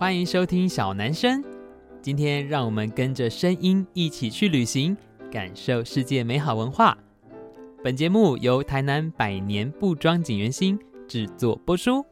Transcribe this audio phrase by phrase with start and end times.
[0.00, 1.44] 欢迎收听小男生。
[2.00, 4.96] 今天让我们跟着声音一起去旅行，
[5.30, 6.96] 感受世界美好文化。
[7.84, 12.02] 本节目由台南百年布庄锦源兴制作播出。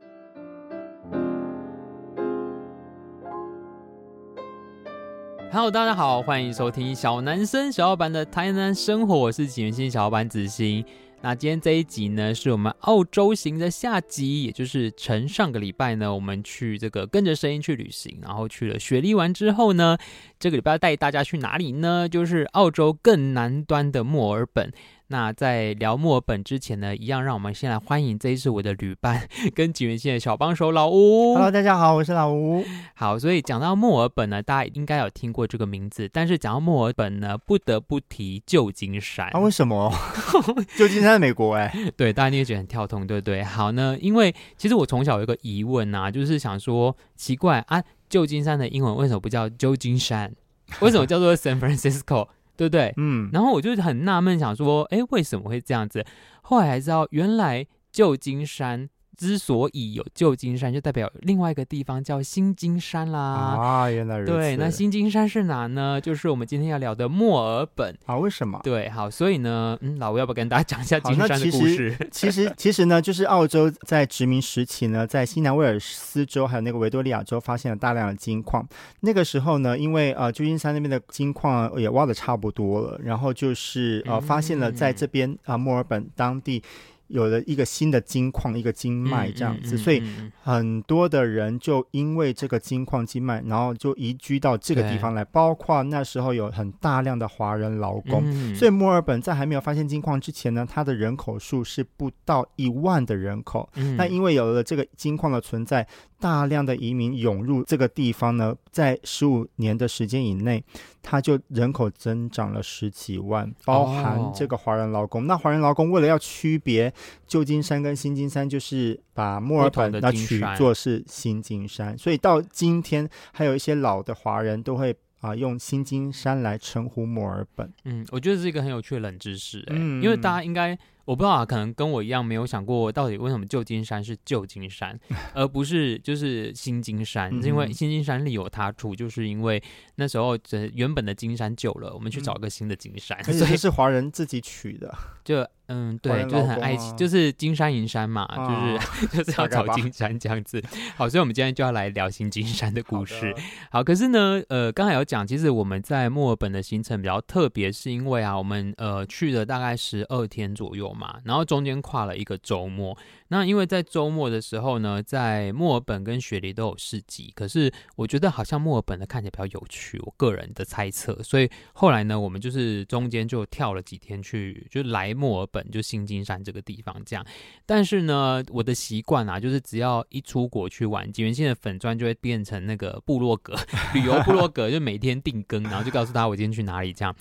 [5.51, 10.85] Hello，大家好，欢迎收听小男生小老板的台南生活，我是锦源兴小老板子欣。
[11.21, 19.99] 那今天这一集呢，是我们澳洲行的下集，也就是乘上个礼拜呢，我们去这个跟着声音去旅行，然后去了雪梨玩之后呢，
[20.41, 22.09] 这个礼拜要带大家去哪里呢？
[22.09, 24.73] 就是澳洲更南端的墨尔本。
[25.11, 31.35] 那在聊墨尔本之前呢，一样让我们先来欢迎这一次我的旅伴 跟锦源兴的小帮手老吴。
[31.35, 32.65] Hello，大家好，我是老吴。
[32.95, 39.27] 好，所以讲到墨尔本呢，大家应该有听过这个名字，但是讲到墨尔本呢，不得不提旧金山。
[39.31, 39.93] 啊，为什么？
[40.77, 41.75] 旧金山在美国哎。
[41.97, 43.43] 对，大家你也觉得很跳通，对不对？
[43.43, 50.35] 好呢，因为其实我从小有一个疑问啊，就是想说奇怪啊，旧金山的英文为什么不叫旧金山？
[50.81, 52.29] 为什么叫做 San Francisco？
[52.57, 52.93] 对不对？
[52.97, 56.05] 嗯，然后我就很纳闷，想说，哎，为什么会这样子？
[56.43, 58.89] 后来才知道，原来旧金山。
[59.19, 63.21] 之所以有旧金山，就代表另外一个地方叫新金山啦。
[63.21, 64.33] 啊，原来如此。
[64.33, 66.01] 对，那新金山是哪呢？
[66.01, 67.99] 就是我们今天要聊的墨尔本。
[68.07, 68.61] 啊，为什么？
[68.63, 71.99] 对，好，所以呢，嗯，老吴要不要跟大家讲一下金山的故事？
[72.13, 78.65] 其实，其实，其实呢，就是澳洲在殖民时期呢，在西南威尔斯州还有那个维多利亚州发现了大量的金矿。
[79.01, 86.63] 那个时候呢，因为呃旧金山那边的金矿也挖的差不多了，然后就是呃发现了在这边啊、呃、墨尔本当地。
[87.09, 90.03] 有了一个新的金矿，一个金脉这样子，所以
[90.43, 95.25] 很多的人就因为这个金矿金脉，然后就移居到这个地方来。
[95.25, 103.69] 包括那时候有很大量的华人劳工，嗯、所以墨尔本在还没有发现金矿之前呢，它的人口数是不到一万的人口。
[103.75, 105.87] 嗯、那因为有了这个金矿的存在，
[106.21, 110.63] 大量的移民涌入这个地方呢，在十五年的时间以内，
[111.01, 115.23] 它就人口增长了十几万，包含这个华人劳工。
[115.23, 116.93] 哦、那华人劳工为了要区别。
[117.27, 127.73] 旧金山跟新金山就是把墨尔本那取作是新金山，所以到今天还有一些老的华人都会啊用新金山来称呼墨尔本。
[127.85, 130.77] 嗯，我觉得是一个很有趣的冷知识、欸，嗯，因为大家应该。
[131.09, 135.01] 我不知道啊，可能跟我一样没有想过到底为什么旧金山是旧金山，
[135.33, 137.33] 而不是就是新金山。
[137.43, 139.63] 因为新金山另有他处，就是因为
[139.95, 143.25] 那时候这原本的金山旧了，我们去找个新的金山。
[143.25, 150.61] 所以是华人自己取的， 就嗯对，就是很爱惜，就是金山银山嘛，就是 就是要找金山这样子。
[150.97, 153.33] 好，所以我们今天就要来聊新金山的故事。
[153.71, 160.89] 好，可是呢，呃，刚才有讲，其实我们在墨尔本的行程比较特别，是因为啊，我们呃去了大概十二天左右。
[160.89, 162.97] 嘛，然后中间跨了一个周末。
[163.29, 171.23] 那因为在周末的时候呢，在墨尔本跟雪梨都有市集，可是我觉得好像墨尔本的看起来比较有趣，我个人的猜测。
[171.23, 177.25] 所以后来呢，我们就是中间就跳了几天去，就来墨尔本，就新金山这个地方这样。
[177.65, 183.55] 但是呢，我的习惯啊，就是只要一出国去玩，锦源县的粉砖就会变成那个部落格，
[183.95, 187.15] 旅游部落格，就每天定更，然后就告诉他我今天去哪里这样。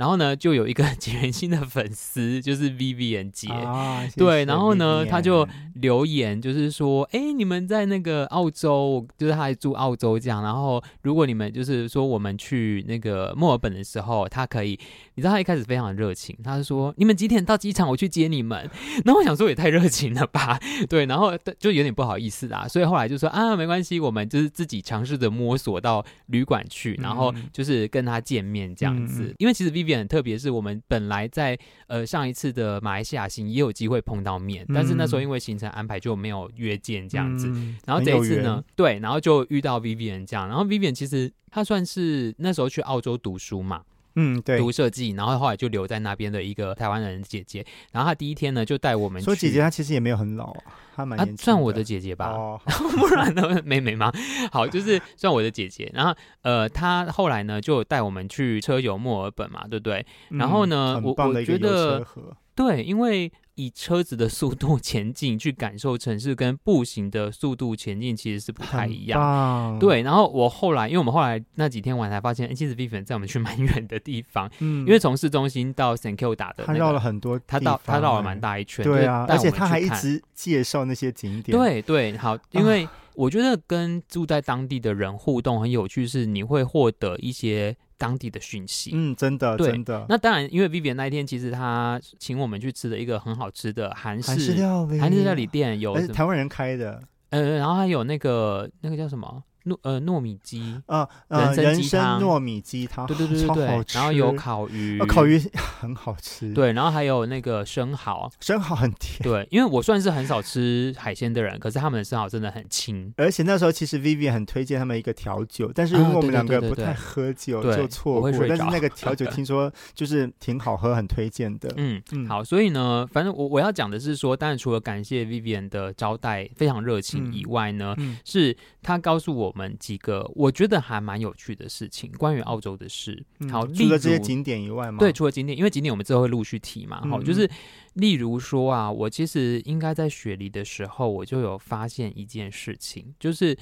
[0.00, 10.42] 然后呢，就有一个锦源兴的粉丝，就是 Vivian 姐，啊、谢谢对，然后呢，他就留言，就是说，哎，你们在那个澳洲，就是他还住澳洲这样。
[10.42, 14.70] 然后，如果你们就是说我们去那个墨尔本的时候，他可以，
[15.16, 18.58] 你知道他一开始非常热情，他就说，你们几点到机场，我去接你们。
[19.04, 20.58] 然后我想说也太热情了吧，
[20.88, 29.89] 对， 然后就有点不好意思啦，所以后来就说啊，没关系，我们就是自己尝试着摸索到旅馆去，然后就是跟他见面这样子，嗯、因为其实 Vivian。
[29.98, 37.48] 很特别，是我们本来在呃上一次的马来西亚行也有机会碰到面，嗯、但是那时候因为行程安排就没有约见这样子。
[37.48, 40.48] 嗯、然后这一次呢，对，然后就遇到 Vivian 这样。
[40.48, 43.82] 然后 Vivian 其实他算是那时候去澳洲读书嘛。
[44.16, 49.24] 嗯，对，读设计，然后后来就留在那边的一个台湾人姐姐，然后她第一天呢就带我们去。
[49.24, 50.54] 说姐姐，她其实也没有很老，
[50.94, 51.36] 她蛮。
[51.36, 52.60] 算我的姐姐吧，哦、
[52.98, 54.12] 不然呢，妹妹吗？
[54.50, 55.90] 好，就是算我的姐姐。
[55.94, 60.04] 然后呃，她后来呢就带我们去车游墨尔本嘛，对不对？
[60.30, 62.06] 然后呢，嗯、我我觉得
[62.54, 63.30] 对，因为。
[63.60, 69.20] 以车子的速度 前进去感受城市，跟步行的速度前进其实是不太一样。
[69.20, 87.76] 棒对，然后我后来，因为我们后来那几天玩才发现，其实 Vivian 在我们去蛮 远的地方，嗯，因为从市中心到 St Kilda 的、那个，他绕了很多，他到他绕了蛮大一圈，对啊，而且他还一直介绍那些景点，对对，好，因为我觉得跟住在当地的人互动很有趣，是你会获得一些。
[88.00, 90.06] 当地的讯息，嗯，真的，对真的。
[90.08, 105.38] 那当然，因为 Vivian 那一天，其实他请我们去吃了一个很好吃的韩式韩式料理，韩式料理店，有台湾人开的，呃，然后还有那个那个叫什么糯呃糯米鸡呃呃人参糯米鸡汤，对对对对对，然后有烤鱼，烤鱼
[105.80, 129.49] 很好吃，对，然后还有那个生蚝，生蚝很甜，对，因为我算是很少吃海鲜的人，可是他们的生蚝真的很轻，而且那时候其实 Vivian 很推荐他们一个调酒，但是因为我们两个不太喝酒，就错过，但是那个调酒 听说就是挺好喝，很推荐的，嗯嗯，好，所以呢，反正我我要讲的是说，当然除了感谢 Vivian 的招待非常热情以外呢，是他告诉我。
[129.50, 133.20] 我们几个我觉得还蛮有趣的事情，关于澳洲的事。
[133.50, 134.98] 好，除了这些景点以外吗？
[135.00, 137.00] 对，除了景点，因为景点我们之后会陆续提嘛。
[137.08, 137.50] 好，就是
[137.94, 143.58] 例如说啊，我其实应该在雪梨的时候，我就有发现一件事情，就是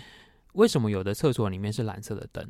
[0.52, 2.46] 为什么有的厕所里面是蓝色的灯？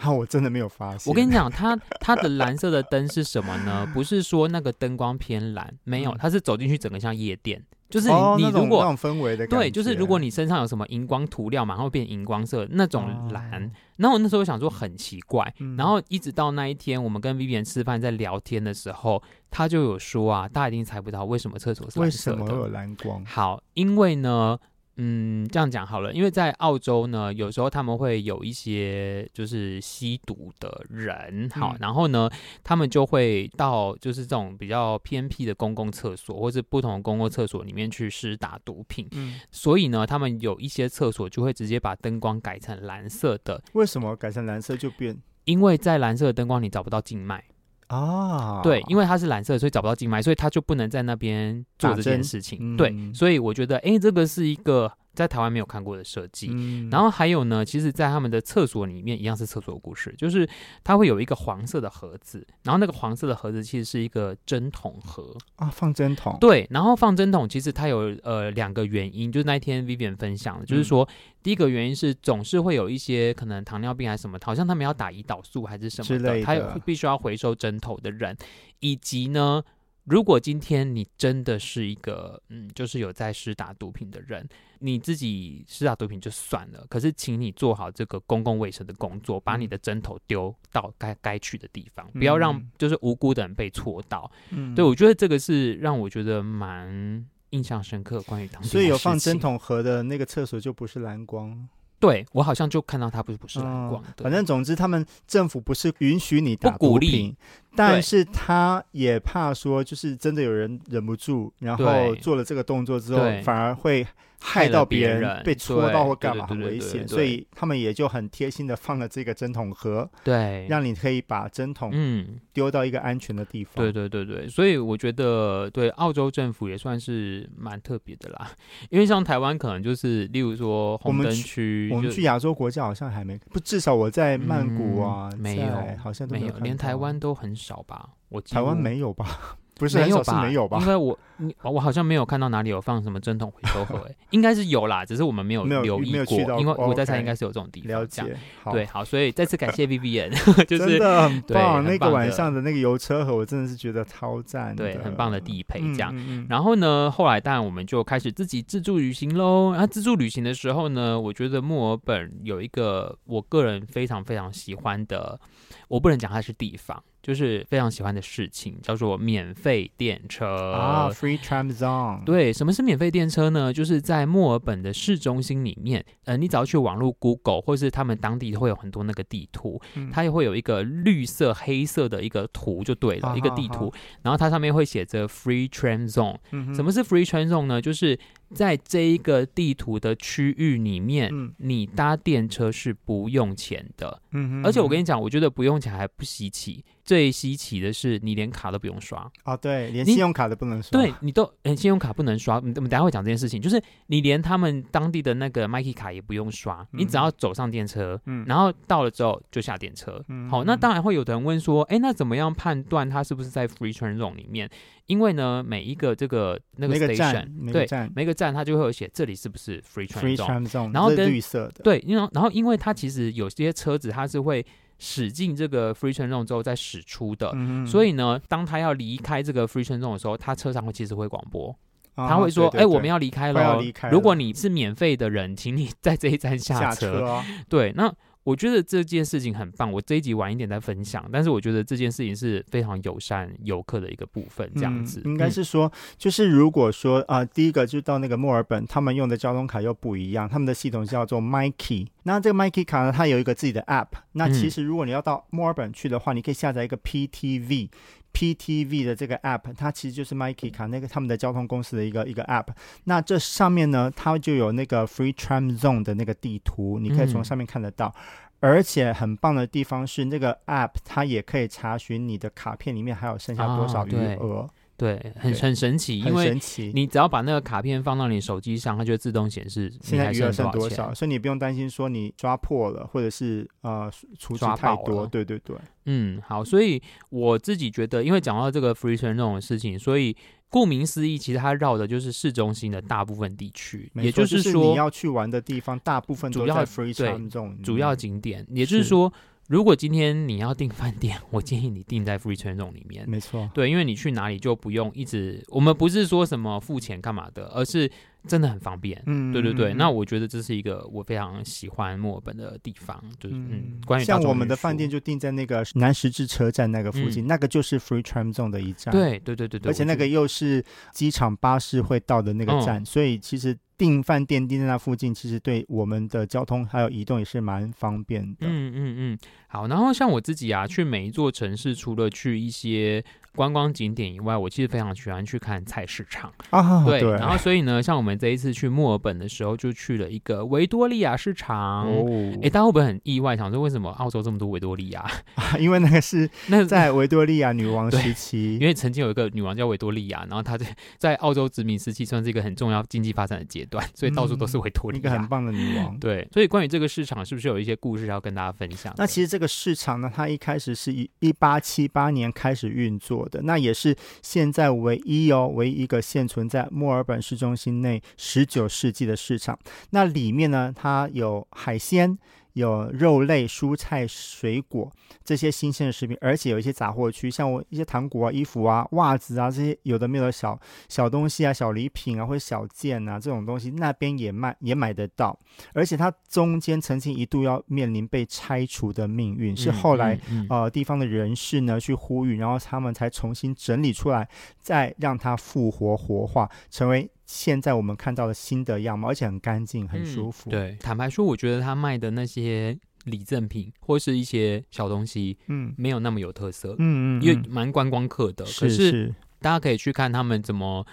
[0.00, 1.10] 好，我真的没有发现。
[1.10, 3.86] 我跟你讲， 它它的蓝色的灯是什么呢？
[3.92, 7.62] 不是说那个灯光偏蓝，没有，它是走进去整个像夜店。
[7.90, 13.64] 就是你，哦、你如果那种氛围的对，就是如果你身上有什么荧光涂料，马上会变荧光色那种蓝。
[13.64, 19.20] 哦、然后我那时候想说很奇怪，嗯、然后一直到那一天，我们跟 Vivian 吃饭在聊天的时候，
[19.50, 23.24] 他就有说啊，大家一定猜不到为什么厕所是蓝色的，为什么会有蓝光？
[23.26, 24.56] 好，因为呢。
[25.02, 32.28] 嗯，这样讲好了，因为在澳洲呢，有时候他们会有一些就是吸毒的人，好，嗯、然后呢，
[32.62, 39.08] 他们就会到就是这种比较偏僻的公共厕所，或是不同的公共厕所里面去施打毒品。
[39.12, 43.62] 嗯，所以呢，他们有一些厕所就会直接把灯光改成蓝色的。
[43.72, 45.16] 为什么改成蓝色就变？
[45.46, 47.42] 因为在蓝色的灯光里找不到静脉。
[47.90, 52.58] 啊，对，因为它是蓝色，所以找不到静脉，所以他就不能在那边做这件事情。
[52.60, 54.92] 嗯、对，所以我觉得，哎，这个是一个。
[55.14, 60.48] 在台湾没有看过的设计，嗯、然后还有呢，其实，在他们的厕所里面一样是厕所故事，就是
[60.84, 66.36] 它会有一个黄色的盒子，然后那个黄色的盒子其实是一个针筒盒啊，放针筒。
[66.40, 76.54] 对，然后放针筒其实它有呃两个原因，就是那一天 Vivian 分享的，就是说、嗯、第一个原因是总是会有一些可能糖尿病还是什么，好像他们要打胰岛素还是什么的，他
[76.84, 78.36] 必须要回收针头的人，
[78.78, 79.62] 以及呢。
[80.10, 84.44] 如果今天你真的是一个嗯，就是有在施打毒品的人，
[84.80, 94.28] 你自己施打毒品就算了，可是请你做好这个公共卫生的工作，把你的针头丢到该该去的地方，不要让就是无辜的人被戳到。
[94.50, 98.20] 嗯，对，我觉得这个是让我觉得蛮印象深刻。
[98.22, 101.68] 关于所以有放针筒盒的那个厕所就不是蓝光。
[102.00, 107.36] 对，我好像就看到他不是不是蓝光，嗯、反正总之他们政府不是允许你打毒品，
[107.76, 114.04] 但是他也怕说就是真的有人忍不住，然后做了这个动作之后反而会。
[114.40, 122.40] 害到别人被戳到或干嘛很危险，所以他们也就很贴心的放了这个针筒盒，对，让你可以把针筒嗯。
[122.52, 123.76] 丢到一个安全的地方。
[123.76, 128.50] 对对对对，所以我觉得对澳洲政府也算是蛮特别的啦，
[128.90, 138.10] 因为像台湾可能就是例如说红灯区，我们去亚洲国家好像还没，不至少我在曼谷啊没有，好像没有，连台湾都很少吧？
[138.28, 139.56] 我台湾没有吧？
[139.80, 140.42] 不是没有吧？
[140.42, 140.78] 没有吧？
[140.80, 146.38] 因为我你我好像没有看到哪里有放什么针筒回收盒，哎， 应该是有啦，只是我们没有留意过。
[146.60, 147.90] 因为我在猜应该是有这种地方。
[147.90, 148.36] 了解，
[148.70, 150.30] 对，好，所以再次感谢 Vivian，
[150.68, 151.82] 就是真的很棒。
[151.82, 156.14] 那个晚上的那个油车盒，我真的是觉得超赞，对，很棒的地陪这样。
[156.48, 159.72] 然后呢，后来当然我们就开始自己自助旅行喽。
[159.72, 165.40] 然后自助旅行的时候呢，我觉得墨尔本有一个我个人非常非常喜欢的，
[165.88, 167.02] 我不能讲它是地方。
[167.22, 172.24] 就是非常喜欢的事情，叫做免费电车啊，Free Tram Zone。
[172.24, 173.72] 对，什么是免费电车呢？
[173.72, 186.38] 就是在墨尔本的市中心里面，呃，你只要去网络 Google，或是他们当地会有很多那个地图，嗯、它也会有一个绿色、黑色的一个图，就对了，啊、一个地图，然后它上面会写着 Free Tram Zone。
[186.52, 187.80] 嗯、什么是 Free Tram Zone 呢？
[187.80, 188.18] 就是
[188.54, 194.20] 在这一个地图的区域里面，嗯、你搭电车是不用钱的。
[194.62, 196.84] 而且我跟你讲，我觉得不用钱还不稀奇。
[197.02, 200.90] 最稀奇的是，你连卡都不用刷哦，对，连信用卡都不能刷。
[200.92, 202.56] 对，你都连信用卡不能刷。
[202.56, 210.22] 我们等下会讲这件事情，就是你连他们当地的那个 Mikey 卡也不用刷，嗯、你只要走上电车，嗯，然后到了之后就下电车。
[210.28, 214.70] 嗯，好，那当然会有的人问说，哎，那怎么样判断它是不是在 Free Tram Zone 里面？
[215.10, 224.64] 因为呢，每一个这个那个 station，对，每个站它就会有写这里是不是 Free Tram Zone，然后跟绿色的，对，因为然后因为它其实有些车子它是会。
[225.02, 231.74] 驶进这个 Free train Zone 之后再驶出的，嗯、所以呢，当他要离开这个 Free train Zone 的时候，他车上会其实会广播，
[232.16, 236.80] 哦、他会说：“哎、欸，我们要离开了，开了，如果你是免费的人，请你在这一站下车。
[236.80, 238.12] 下车哦”对，那
[238.44, 241.28] 我觉得这件事情很棒，我这一集晚一点再分享。
[241.32, 252.06] 但是我觉得这件事情是非常友善游客的一个部分，这样子、嗯、应该是说，就是如果说啊、呃，第一个就到那个墨尔本，他们用的交通卡又不一样，他们的系统叫做 MyKey。
[252.22, 254.08] 那这个 MyKey 卡呢，它有一个自己的 App。
[254.32, 257.88] 那其实如果你要到墨尔本去的话，你可以下载一个 PTV。
[258.32, 262.66] PTV 的这个 app，它其实就是 Myki 卡那个他们的交通公司的一个一个 app。
[263.04, 268.14] 那这上面呢，它就有那个 Free Tram Zone 的那个地图，你可以从上面看得到。
[268.60, 274.36] 嗯、而且很棒的地方是，那个 app 它也可以查询你的卡片里面还有剩下多少余额。
[274.38, 276.54] 哦对，很很神奇，因为
[276.92, 285.26] 你只要把那个卡片放到你手机上，它就会自动显示现在余额剩多少，所以你不用担心说你抓破了，或者是呃储值太多。
[285.26, 290.36] 对对对，嗯，好，所以我自己觉得，因为讲到这个 free trade 这种事情，所以
[290.68, 299.32] 顾名思义，其实它绕的就是市中心的大部分地区，也就是说你要去玩的地方，大部分主要 free trade 这种主要景点，也就是说。
[299.70, 303.24] 如果今天你要订饭店，我建议你订在 Free Train Zone 里面。
[303.30, 308.10] 没错，对，因为你去哪里就不用一直，我们不是说什么付钱干嘛的，而是
[308.46, 309.22] 真的很方便。
[309.26, 309.92] 嗯，对对对。
[309.92, 319.12] 嗯、那我觉得这是一个我非常喜欢墨尔本的地方，就是嗯，嗯关于像我们的饭店就定在那个南十字车站那个附近，嗯、那个就是 Free Trade Zone 的一站。
[319.12, 323.76] 对对对对对，而且那个又是机场巴士会到的那个站，嗯、所以其实。
[324.00, 328.60] 订饭店订在那附近，其实对我们的交通还有移动也是蛮方便的。
[328.60, 329.88] 嗯嗯嗯，好。
[329.88, 333.22] 然后像我自己啊，去每一座城市，除了去一些
[333.54, 337.04] 观光景点以外，我其实非常喜欢去看菜市场啊。
[337.04, 342.06] 对，对，然后所以呢，像我们这一次去墨尔本的时候，就去了一个维多利亚市场。
[342.06, 345.20] 哦，哎，大家会不会很意外，想说为什么澳洲这么多维多利亚？
[345.56, 350.86] 啊， 因为那个是 那在维多利亚女王 时期，因为曾经有一个女王叫维多利亚，然后她在
[351.18, 356.18] 在澳洲殖民时期算是一个很重要经济发展的阶段，所以到处都是维多利亚，嗯，一个很棒的女王。
[356.18, 359.12] 对，所以关于这个市场，是不是有一些故事要跟大家分享？
[359.16, 369.78] 那其实这个市场呢，它一开始是一一八七八年开始运作的，那也是现在唯一哦，唯一一个现存在墨尔本市中心内十九世纪的市场。
[370.10, 372.38] 那里面呢，它有海鲜。
[372.74, 375.10] 有肉类、蔬菜、水果
[375.44, 385.58] 这些新鲜的食品，而且有一些杂货区，像我一些糖果啊、衣服啊、袜子啊这些有的没有的小小东西啊、小礼品啊或者小件啊这种东西，那边也卖也买得到。
[385.92, 394.48] 而且它中间曾经一度要面临被拆除的命运，是后来、嗯嗯嗯、呃地方的人士呢去呼吁，然后他们才重新整理出来，
[394.80, 397.30] 再让它复活活化，成为。
[397.50, 400.70] 现在我们看到的新的样貌，而且很干净，很舒服。
[400.70, 406.94] 嗯、对，坦白说，我觉得他卖的那些礼赠品或是一些小东西，嗯，没有那么有特色。
[407.00, 408.64] 嗯嗯，因为蛮观光客的。
[408.64, 411.04] 是是，可是大家可以去看他们怎么。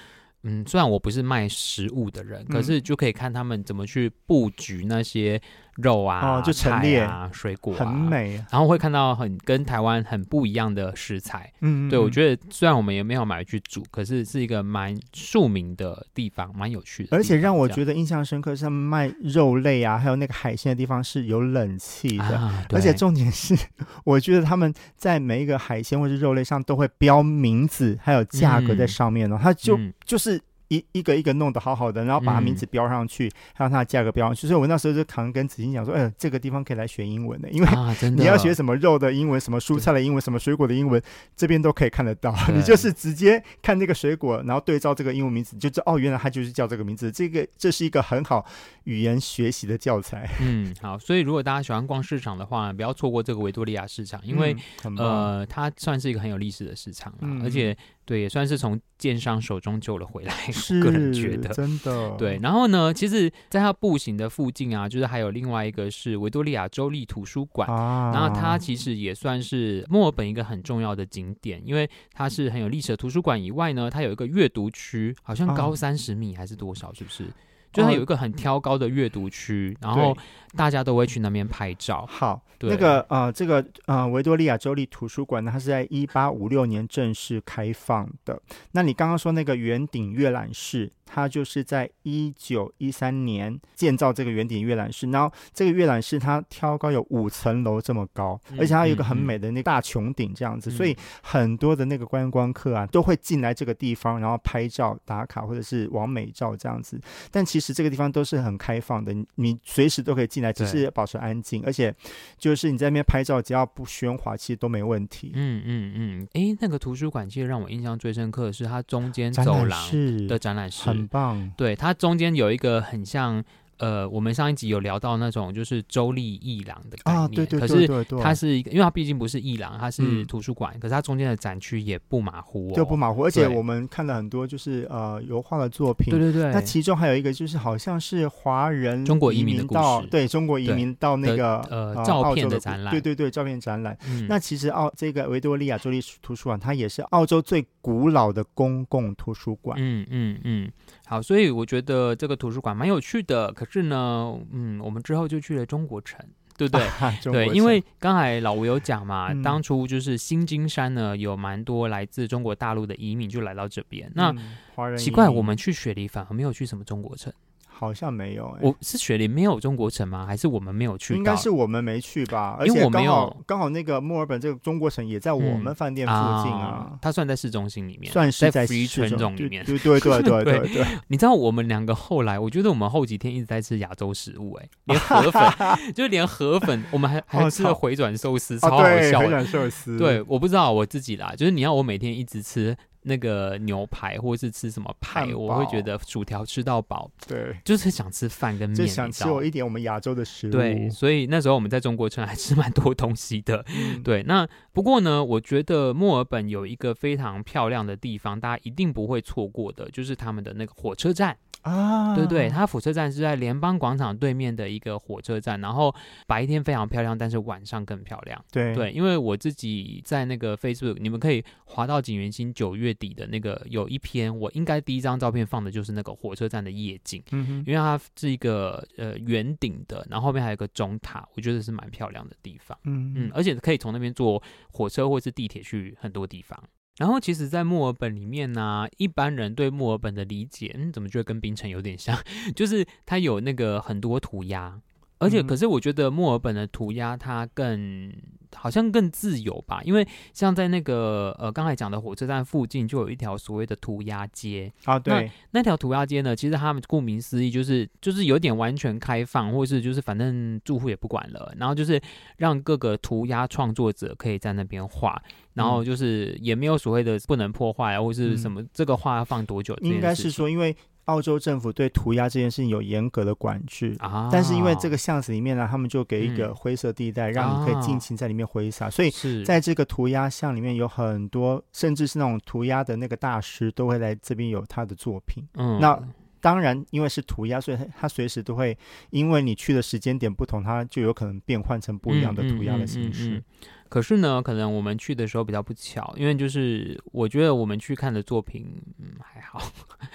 [0.44, 5.42] 嗯，虽然我不是卖食物的人，嗯、可是就可以看他们怎么去布局那些
[5.78, 8.44] 肉啊、哦、就陈列啊、水果啊，很美。
[8.52, 11.52] 然后会看到很跟台湾很不一样的食材。
[11.62, 17.16] 嗯，对，我觉得虽然我们也没有买去煮，可是是一个蛮庶民的地方，蛮有趣的。
[17.16, 22.38] 而且让我觉得印象深刻是他们卖肉类啊，还有那个海鲜的地方是有冷气的。
[22.38, 23.56] 啊、而且重点是，
[24.04, 29.40] 我觉得他们在每一个海鲜或是肉类上都会标名字，还有价格在上面哦。
[29.42, 30.42] 他、嗯、就、嗯、就是。
[30.70, 34.48] 一一个一个弄得好好的，然后把它名字标上去，还有它的价格标上去。
[34.48, 37.70] 所以我那时候就常跟子欣讲说：“哎，这个地方可以来学英文的，因为
[38.16, 41.02] 你要学什么肉的英文，什么蔬菜的英文，什么水果的英文，
[41.36, 42.36] 这边都可以看得到。
[42.54, 47.12] 你就是直接看那个水果，然后对照这个英文名字，就知道哦，原来它就是叫这个名字。
[47.12, 48.46] 这个这是一个很好
[48.84, 50.30] 语言学习的教材。
[50.42, 50.98] 嗯，好。
[51.00, 57.76] 所以如果大家喜欢逛市场的话，不要错过这个维多利亚市场，因为、嗯、呃，它算是一个很有历史的市场、嗯、而且。
[58.08, 60.34] 对，也算是从建商手中救了回来。
[60.50, 62.12] 是，个人觉得真的。
[62.18, 67.70] 对，然后呢，其实在它步行的附近啊，就是还有另外一个是维多利亚州立图书馆。
[67.70, 77.26] 啊，然后它其实也算是墨尔本一个很重要的景点，因为它是很有历史的图书馆以外呢，它有一个阅读区，好像高三十米还是多少，是不是？
[77.72, 80.16] 就它有一个很挑高的阅读区，然后
[80.56, 82.06] 大家都会去那边拍照。
[82.10, 88.42] 好，那个呃，这个呃维多利亚州立图书馆呢，它是在一八五六年正式开放的。
[88.72, 107.00] 那你刚刚说那个圆顶阅览室，它就是在一九一三年建造这个圆顶阅览室，然后这个阅览室它挑高有五层楼这么高，而且它有一个很美的那个大穹顶这样子，嗯嗯、所以很多的那个观光客啊都会进来这个地方，然后拍照打卡或者是网美照这样子。
[107.32, 111.96] 但其实这个地方都是很开放的，你随时都可以进来，只是保持安静，而且
[112.38, 115.32] 就是你在那边拍照，只要不喧哗，其实都没问题。
[115.34, 120.97] 嗯嗯嗯，哎、欸，那个图书馆其实让我印象最深刻的是它中间走廊的展览室。
[120.98, 123.44] 很棒，对，它中间有一个很像
[123.80, 133.24] 呃，我们上一集有聊到那种就是州立艺廊的概念，啊、对对对对对，可是它是一个，因为它毕竟不是艺廊，它是图书馆，嗯、可是它中间的展区也不马虎哦，就不马虎。
[133.24, 136.52] 而且我们看了很多就是呃油画的作品，对对对。
[136.52, 143.98] 那其中还有一个就是好像是华人中国移民到，对中国移民到那个呃，呃照片的展览，对对对，照片展览。
[144.10, 149.78] 嗯、那其实澳这个维多利亚州立图书馆，它也是澳洲最古老的公共图书馆。
[149.80, 150.72] 嗯嗯嗯。
[151.08, 153.52] 好，所以我觉得这个图书馆蛮有趣的。
[153.54, 156.20] 可是呢，嗯，我们之后就去了中国城，
[156.58, 156.86] 对不对？
[157.00, 164.12] 啊、对，因为刚才老吴有讲嘛，嗯、当初就是新金山呢，有蛮多来自中国大陆的移民就来到这边。
[164.16, 164.36] 嗯、
[164.76, 167.32] 那奇怪，我们去雪梨反而没有去什么中国城。
[167.80, 170.26] 好像没有、欸，我是雪梨没有中国城吗？
[170.26, 171.14] 还是我们没有去？
[171.14, 172.58] 应该是我们没去吧。
[172.60, 176.88] 而且刚好刚好那个墨尔本这个中国城也在我们饭店附近啊。
[176.92, 179.64] 嗯、它算在市中心里面，算是在 Free Trade Zone 里面。
[179.64, 180.86] 对 对对对对对。
[181.08, 185.52] 你知道我们两个后来，我觉得我们后几天一直在吃亚洲食物、欸，哎，连河粉，
[185.94, 189.20] 就连河粉，我们还还吃了回转寿司，超好笑。
[189.20, 192.76] 回转寿司，对，我不知道我自己啦，就是你要我每天一直吃。
[193.08, 200.52] 那个牛排，或者是吃什么派，我会觉得薯条吃到饱，对，就是想吃饭跟面，就想吃我一点我们亚洲的食物。
[200.52, 203.64] 对，所以那时候我们在中国城还吃蛮多东西的。
[203.76, 211.38] 嗯、对，那不过呢，我觉得墨尔本有一个非常漂亮的地方，大家一定不会错过的，就是他们的那个火车站。
[211.64, 215.94] 啊，对对，它火车站是在联邦广场对面的一个火车站，然后
[216.26, 218.42] 白天非常漂亮，但是晚上更漂亮。
[218.50, 232.78] 对对，因为我自己在那个 Facebook，你们可以滑到景元星九月底的那个有一篇，我应该第一张照片放的就是那个火车站的夜景，嗯哼，因为它是一个呃圆顶的，然后后面还有一个钟塔，我觉得是蛮漂亮的地方。
[232.84, 236.62] 嗯嗯，而且可以从那边坐火车或是地铁去很多地方。
[236.98, 242.18] 然后，其实，在墨尔本里面呢、啊，一般人对墨尔本的理解，嗯，怎么觉得跟槟城有点像？
[242.56, 244.82] 就是它有那个很多涂鸦，
[245.20, 248.14] 而且，可是我觉得墨尔本的涂鸦它更
[248.56, 254.72] 好像更自由吧，因为像在那个呃刚才讲的火车站附近，就有一条所谓的涂鸦街。
[254.86, 262.00] 啊，对，那，条涂鸦街呢，其实他们顾名思义就是就是有点完全开放，或是就是反正住户也不管了，然后就是
[262.38, 265.22] 让各个涂鸦创作者可以在那边画。
[265.54, 269.76] 然后就是也没有所谓的不能破坏啊，或是什么这个画要放多久？
[269.82, 270.76] 应该是说，因为
[271.08, 274.30] 澳洲政府对涂鸦这件事情有严格的管制啊。
[274.32, 278.90] 但是因为这个巷子里面呢，他们就给一个灰色地带，让你可以尽情在里面挥洒。
[278.90, 279.12] 所以
[279.44, 285.44] 在这个涂鸦巷里面有很多，甚至是那种涂鸦的那个大师都会来这边有他的作品。
[285.56, 286.00] 嗯，那
[286.40, 288.78] 当然因为是涂鸦，所以他他随时都会，
[289.10, 293.44] 因为你去的时间点不同，他就有可能变换成不一样的涂鸦的形式。
[293.90, 298.66] 可是呢，可能我们去的时候比较不巧，因为就是我觉得我们去看的作品，
[299.00, 299.60] 嗯，还好，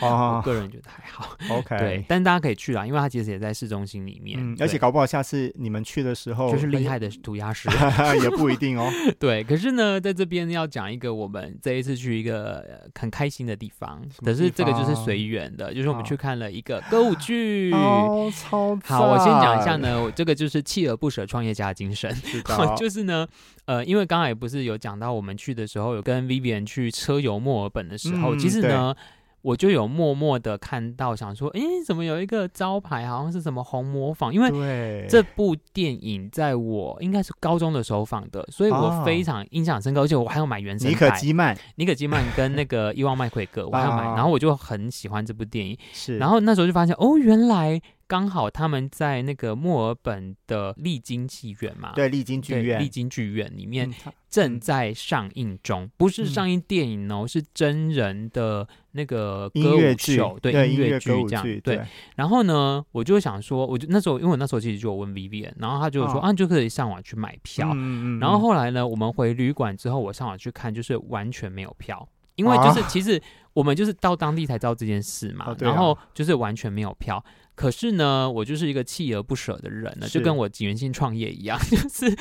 [0.00, 1.36] 哦、 我个人觉得还好。
[1.50, 7.68] OK，对，但大家可以去啊，因为它其实也在市中心里面，嗯、而且搞不好下次你们去的时候就是厉害的涂鸦师，
[8.22, 8.90] 也不一定哦。
[9.18, 18.78] 对，可是呢，在这边要讲一个我们这一次去一个很开心的地方，可是这个就是随缘的，就是我们去看了一个歌舞剧，哦，超。
[18.84, 23.26] 好，我先讲一下呢，我这个就是锲而不舍创业家的精神，是的 就是呢。
[23.66, 28.94] 呃，因为刚才也不是有讲到，我们去的时候有跟 Vivian 去车游墨尔本的时候，嗯、其实呢，
[29.40, 34.34] 我就有默默的看到，想说，哎，怎么有一个招牌，好像是什么红磨坊？
[34.34, 40.90] 因为这部电影在我应该是高中的时候放的，所以我非常印象深刻，而且我还要买原声。
[40.90, 45.78] 尼可基曼，尼可基曼跟那个伊万麦奎格，我还要买， 然后我就很喜欢这部电影。
[45.92, 47.80] 是，然后那时候就发现，哦，原来。
[48.12, 53.90] 刚好他们在那个墨尔本的丽晶戏院嘛，对，丽晶剧院，丽晶剧院里面
[54.28, 61.58] 正在上映中，嗯、不是上映电影哦，嗯、是真人的那个歌舞秀，对，音乐剧这样，对。
[61.60, 61.80] 对。
[62.14, 67.68] 然后呢，我就想说，我就那时候，因为我那时候其实就有问 Vivian，然后他就说、哦、啊，就可以上网去买票。
[67.68, 68.20] 嗯嗯嗯。
[68.20, 73.18] 然后后来呢，我们回旅馆之后，我上网去看，就是完全没有票，因为就是其实
[73.54, 77.24] 我们就是到当地才知道这件事嘛，哦啊、然后就是完全没有票。
[77.54, 82.16] 可是呢，我就是一个锲而不舍的人呢，就跟我锦源兴创业一样， 就是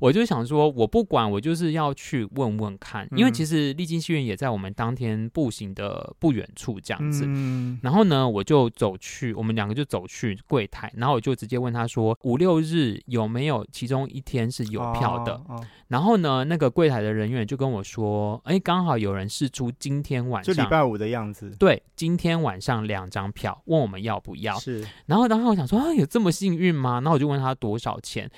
[0.00, 7.24] 我就想说，我不管，我就是要去问问看，嗯、因为其实丽晶戏院也在我们当天步行的不远处这样子。
[7.26, 15.32] 嗯、然后呢，我就走去，我们两个就走去柜台，然后我就直接问他说，五六日有没有其中一天是有票的？
[15.32, 21.50] 哦哦、然后呢，那个柜台的人员就跟我说，哎，刚好有人试出今天晚上，就礼拜五的样子。
[21.58, 24.54] 对，今天晚上两张票，问我们要不要？
[24.58, 24.73] 是。
[25.06, 26.94] 然后当时我想说啊，有这么幸运吗？
[26.94, 28.30] 然后我就问他多少钱，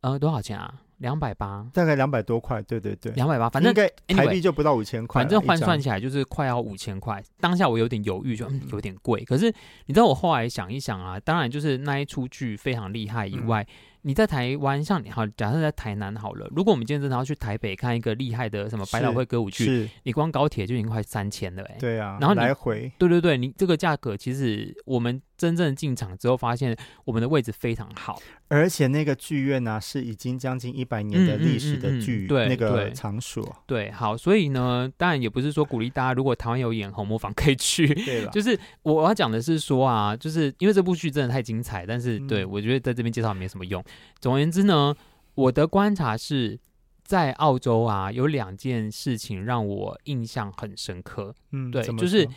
[0.00, 0.82] 呃，多少钱啊？
[0.98, 7.22] 两百八，大概两百多块，对对对，两百八，反正应该台币就不到五千块，反正换算起来就是快要五千块。
[7.38, 9.22] 当下我有点犹豫，就、嗯、有点贵。
[9.24, 9.52] 可是
[9.84, 13.62] 你知道我后来想一想啊，当然就是那一出剧非常厉害以外。
[13.62, 13.74] 嗯
[14.06, 16.46] 你在台湾，像你好，假设在台南好了。
[16.54, 21.80] 如果我们今天真的要去台北看一个厉害的什么百老汇歌舞剧，你光高铁就已经快三千了哎、欸。
[21.80, 33.86] 对啊，然后来回，对对对，你这个价格其实我们真正进场之后发现，我们的位置非常好，而且那个剧院呢、啊、是已经将近一百年的历史的剧、嗯嗯嗯嗯，对那个场所对。
[33.86, 43.82] 对，好，所以呢，当然也不是说鼓励大家，如果台湾有演红磨坊可以去，对了，就是我我要讲的是说啊，就是因为这部剧真的太精彩，但是对、嗯、我觉得在这边介绍没什么用。
[44.20, 44.66] 总而言之。
[44.66, 44.92] 呢，
[45.36, 46.58] 我的观察是
[47.04, 51.32] 在澳洲啊，有两件事情让我印象很深刻。
[51.52, 52.28] 嗯，对，就是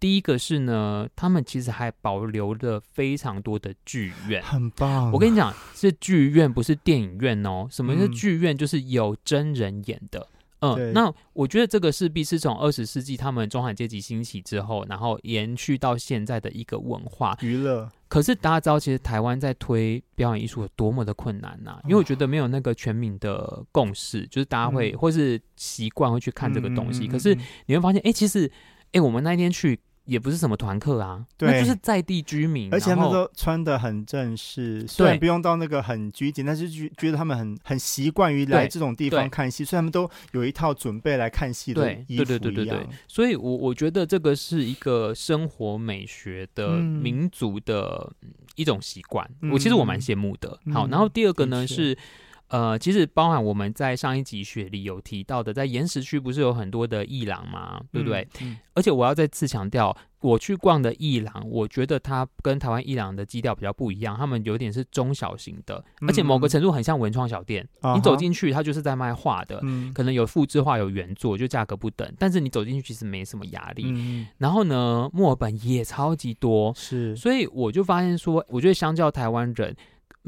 [0.00, 5.10] 第一个是呢，他们其实还保留了非常多的剧院，很棒。
[5.10, 7.66] 我跟你讲，是剧院，不是电影院哦。
[7.68, 8.56] 什么是剧院？
[8.56, 10.26] 就是有真人演的。
[10.60, 17.88] 嗯，那我觉得这个势必是从二十世纪他们中产阶级兴起之后，然后延续到现在的一个文化娱乐。
[18.08, 21.80] 可是大家知道，其实台湾在推表演艺术有多么的困难呐、啊？
[21.84, 27.06] 因为我觉得没有那个全民的共识，就是大家会、嗯、或是习惯会去看这个东西。
[27.06, 29.76] 可是你会发现，哎、欸，其实，哎、欸，我们那一天去。
[30.08, 42.24] 也不是什么团客啊，对，那就是在地居民，而且他们都穿的很正式，虽然不用到那个很拘谨，但是觉觉得他们很很习惯于来这种地方看戏，所以他们都有一套准备来看戏的衣服。
[42.24, 48.10] 对对对对对，所以我我觉得这个是一个生活美学的民族的
[48.56, 50.58] 一种习惯，嗯、我其实我蛮羡慕的。
[50.72, 51.98] 好，然后第二个呢、嗯、是。
[52.48, 57.80] 呃，其实包含我们在上一集雪梨有提到的，在岩石区不是有很多的艺廊吗？
[57.92, 58.26] 对不对？
[58.40, 67.68] 嗯嗯、而且我要再次强调，我去逛的艺廊，我觉得它跟台湾艺廊的基调比较不一样，他们有点是中小型的，而且某个程度很像文创小店。
[67.82, 72.10] 嗯、你走进去，它就是在卖画的，嗯、可能有复制画，有原作，就价格不等。
[72.18, 73.84] 但是你走进去其实没什么压力。
[73.88, 79.76] 嗯、然后呢，墨尔本也超级多，是，所以我就发现说，我觉得相较台湾人。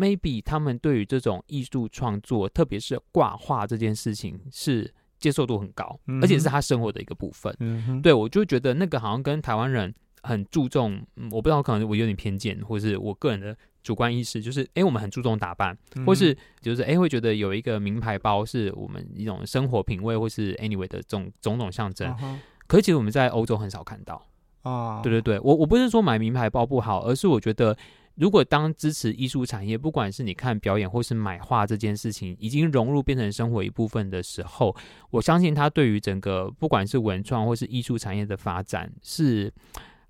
[0.01, 7.55] Maybe 他们对于这种艺术创作，特别是挂画这件事情，是接受度很高，嗯、而且是他生活的一个部分。
[7.61, 22.17] 嗯、对，我就觉得那个好像跟台湾人很注重，嗯、我不知道可能我有点偏见，或是我个人的主观意识，就是哎，我们很注重打扮，嗯、或是就是哎，会觉得有一个名牌包是我们一种生活品味，或是 anyway 的这种种种象征。
[22.23, 24.27] 嗯、可是其实我们在欧洲很少看到
[24.63, 25.03] 啊。
[25.03, 27.77] 对对对，我我不是说买名牌包不好，而是我觉得。
[28.21, 34.77] 如果当支持艺术产业，不管是你看表演或是买画这件事情，已经融入变成生活一部分的时候，
[35.11, 39.51] 我相信它对于整个不管是文创或是艺术产业的发展是。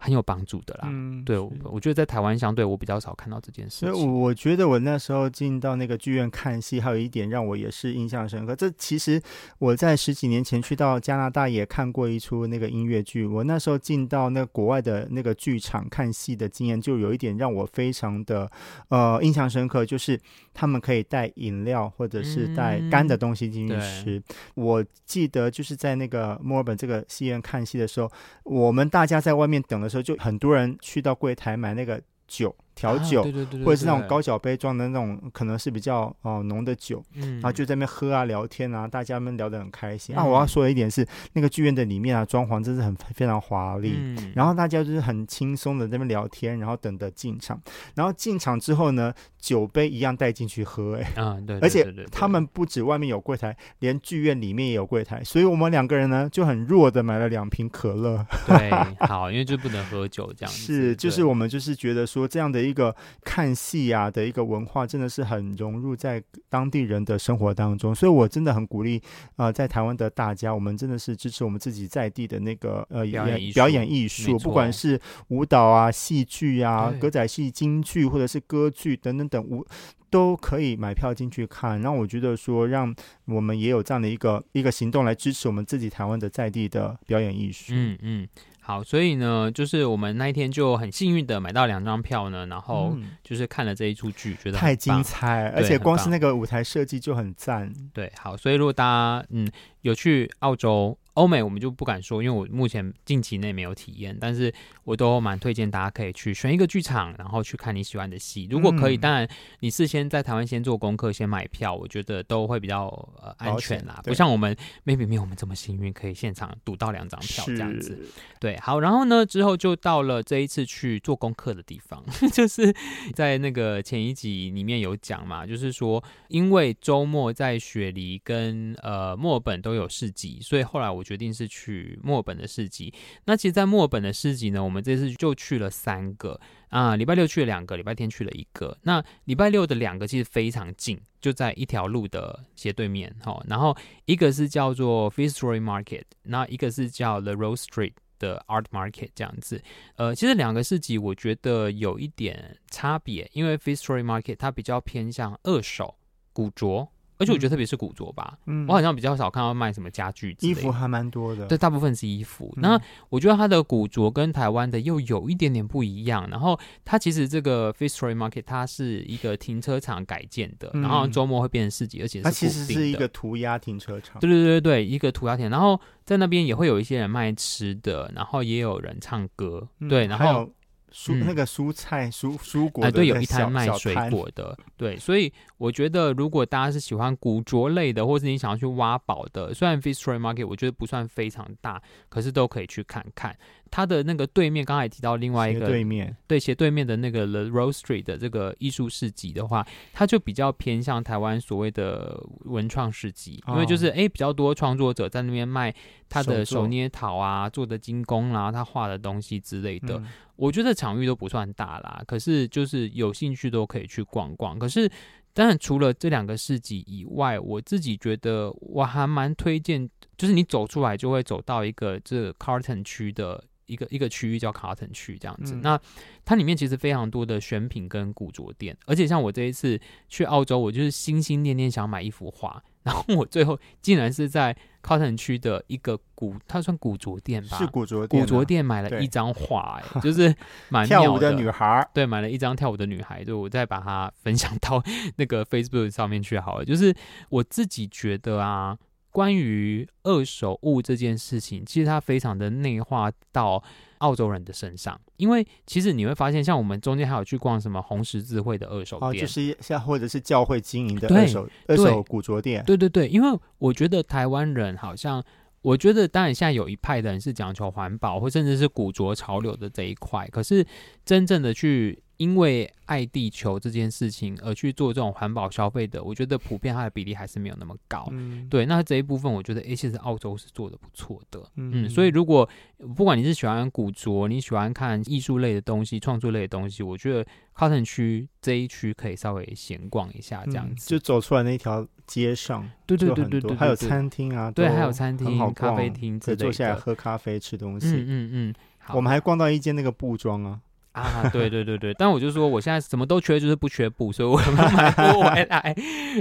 [0.03, 3.93] 很有帮助的啦，嗯，对，我觉得在台湾相对我比较少看到这件事情。
[3.93, 8.57] 所以我觉得我那时候进到那个剧院看戏，还有一点让我也是印象深刻。
[8.57, 9.21] 这其实
[9.59, 13.27] 我在十几年前去到加拿大也看过一出那个音乐剧。
[13.27, 18.51] 我那时候进到那个国外的那个剧场看戏的经验，就有一点让我非常的
[18.89, 20.19] 呃印象深刻，就是
[20.55, 24.17] 他们可以带饮料或者是带干的东西进去吃。
[24.17, 24.23] 嗯，
[24.55, 28.11] 我记得就是在那个墨尔本这个戏院看戏的时候，
[28.45, 29.90] 我们大家在外面等了。
[29.91, 32.55] 时候就很多人去到柜台买那个酒。
[32.81, 40.17] 调酒，对对对或者是那种高脚杯装的那种，可能是比较哦浓的酒，嗯，然后就在那边喝啊聊天啊，大家们聊得很开心。
[40.17, 47.61] 啊，我要说的一点是，那个剧院的里面啊，装潢真是很非常华丽，嗯，然后大家就是很轻松的在那边聊天，然后等着进场，
[47.95, 58.71] 然后进场之后呢，酒杯一样带进去喝，哎，啊，对，而且他们不止外面有柜台，连剧院里面也有柜台，所以我们两个人呢就很弱的买了两瓶可乐，对，
[59.07, 62.95] 好，因为就不能喝酒这样子， 是，就是我们就是觉得说这样的一个。
[63.23, 69.01] 看戏啊的一个文化，真的是很融入在当地人的生活当中，所以我真的很鼓励
[69.37, 79.65] 啊、呃，在台湾的大家，我们真的是支持我们自己在地的那个呃表演表演艺术，不管是舞蹈啊、戏剧啊、歌仔戏、京剧或者是歌剧等等等舞，
[80.11, 81.81] 都可以买票进去看。
[81.81, 82.95] 然后我觉得说，让
[83.27, 87.73] 我们也有这样的一个一个行动来支持我们自己台湾的在地的表演艺术。
[87.75, 88.29] 嗯嗯。
[88.71, 97.73] 好，所以呢，就是我们那一天就很幸运的买到两张票呢，然后就是看了这一出剧，觉得太精彩，而且光是那个舞台设计就很赞。
[97.93, 100.97] 对，好，所以如果大家嗯有去澳洲。
[101.21, 104.51] 欧美我们就不敢说，因为我目前近期内没有体验，但是
[104.85, 108.49] 我都蛮推荐大家可以去选一个剧场，然后去看你喜欢的戏。
[108.51, 109.29] 如果可以，嗯、当然
[109.59, 112.87] 你事先在台湾先做功课，先买票，我觉得都会比较
[113.21, 114.01] 呃安全啦。
[114.03, 114.57] 不像我们
[114.87, 118.01] maybe 没有我们这么幸运，可以现场赌到两张票这样子。
[118.41, 122.03] 对，好，然后呢之后就到了这一次去做功课的地方，
[122.33, 122.75] 就是
[123.15, 131.05] 在那个前一集里面有讲嘛，就是说因为周末在雪梨跟呃墨尔本都有市集，所以后来我。
[131.11, 132.95] 决定是去墨尔本的市集。
[133.25, 136.95] 那其实，在墨尔本的市集呢，我们这次就去了三个啊。
[136.95, 138.79] 礼拜六去了两个，礼拜天去了一个。
[138.83, 143.13] 那礼拜六的两个其实非常近，就在一条路的斜对面。
[143.25, 149.61] 哈，然后一个是叫做 Fitzroy Market，那一个是叫 The Rose Street 的 Art Market 这样子。
[149.97, 155.97] 呃，其实两个市集我觉得有一点差别，因为 Fitzroy Market 它比较偏向二手
[156.33, 156.89] 古着。
[157.21, 161.47] 而且我觉得特别是古着吧，嗯，我好像比较少看到卖什么家具衣服还蛮多的。
[161.47, 162.53] 对，大部分是衣服。
[162.57, 162.81] 那、嗯、
[163.11, 166.27] 我觉得它的古着跟台湾的又有一点点不一样。
[166.31, 174.19] 然后它其实这个 Fitzroy Market 它是一个停车场改建的，嗯、然后周末会变成市集，而且是它其实是一个涂鸦停车场。
[174.19, 175.51] 对对对对，一个涂鸦停。
[175.51, 179.69] 然后在那边也会有一些人卖吃的，然后也有人唱歌。
[179.81, 180.51] 嗯、对，然后。
[180.93, 193.37] 蔬、嗯、那个蔬菜蔬蔬果哎，对，有一摊卖水果的，对，所以我觉得如果大家是喜欢古着类的，或是你想要去挖宝的，虽然 Fitzroy Market 我觉得不算非常大，可是都可以去看看。
[193.71, 205.75] 它的那个对面，刚才提到另外一个对面，对斜对面的那个 The Rose Street 的这个艺术市集的话，它就比较偏向台湾所谓的文创市集，哦、因为就是哎比较多创作者在那边卖
[206.09, 209.97] 他的手捏陶啊，做的精工啦、啊，他画的东西之类的。
[209.99, 210.07] 嗯
[210.41, 214.59] 我觉得场域都不算大啦，可是就是有兴趣都可以去逛逛。
[214.59, 214.91] 可是
[215.35, 225.55] 当然除了这两个市集以外，我自己觉得我还蛮推荐，就是你走出来就会走到一个这 Carlton 区的一个一个区域叫 Carlton 区这样子。
[225.55, 225.81] 嗯、那
[226.25, 232.63] 它里面其实非常多的选品跟古着店，而且像我这一次去澳洲，我就是心心念念想买一幅画。
[232.83, 237.59] 然后我最后竟然是在 Cotton 区的一个古，它算古着店吧？
[237.59, 238.23] 是古着店。
[238.23, 240.35] 古着店买了一张画， 哎，就是
[240.71, 240.87] 蛮。
[240.87, 244.83] 跳舞的女孩，对，买了一张跳舞的女孩，就我再把它分享到
[245.17, 246.65] 那个 Facebook 上面去好了。
[246.65, 246.95] 就是
[247.29, 248.75] 我自己觉得啊，
[249.11, 253.63] 关于二手物这件事情，其实它非常的内化到。
[254.01, 265.23] 澳洲人的身上，因为其实你会发现，像我们中间还有去逛什么红十字会的二手店，哦、就是像或者是教会经营的二手二手古着店，对对对，因为我觉得台湾人好像，
[265.61, 270.67] 我觉得当然现在有一派的人是讲求环保，或甚至是古着潮流的这一块，可是
[271.05, 272.03] 真正的去。
[272.21, 278.07] 因为爱地球这件事情而去做这种环保消费的，我觉得普遍它的比例还是没有那么高。
[278.11, 281.41] 嗯、对，那这一部分我觉得，哎，其实澳洲是做的不错的。
[281.57, 282.47] 嗯，嗯，所以如果
[282.95, 287.25] 不管你是喜欢古着，你喜欢看艺术类的东西、创作类的东西，我觉得
[287.57, 297.87] Cotton 区这一区可以稍微闲逛一下，这样子、嗯、就走出来那一条街上，对对对对对，还有餐厅啊，对，还有餐厅、咖啡厅，可以坐下来喝咖啡、吃东西。
[297.87, 300.61] 嗯嗯嗯，好，我们还逛到一间那个布庄啊。
[300.93, 305.75] 啊，对对对对，但我就说我现在什么都缺，就是不缺布，所以我 们买不回来。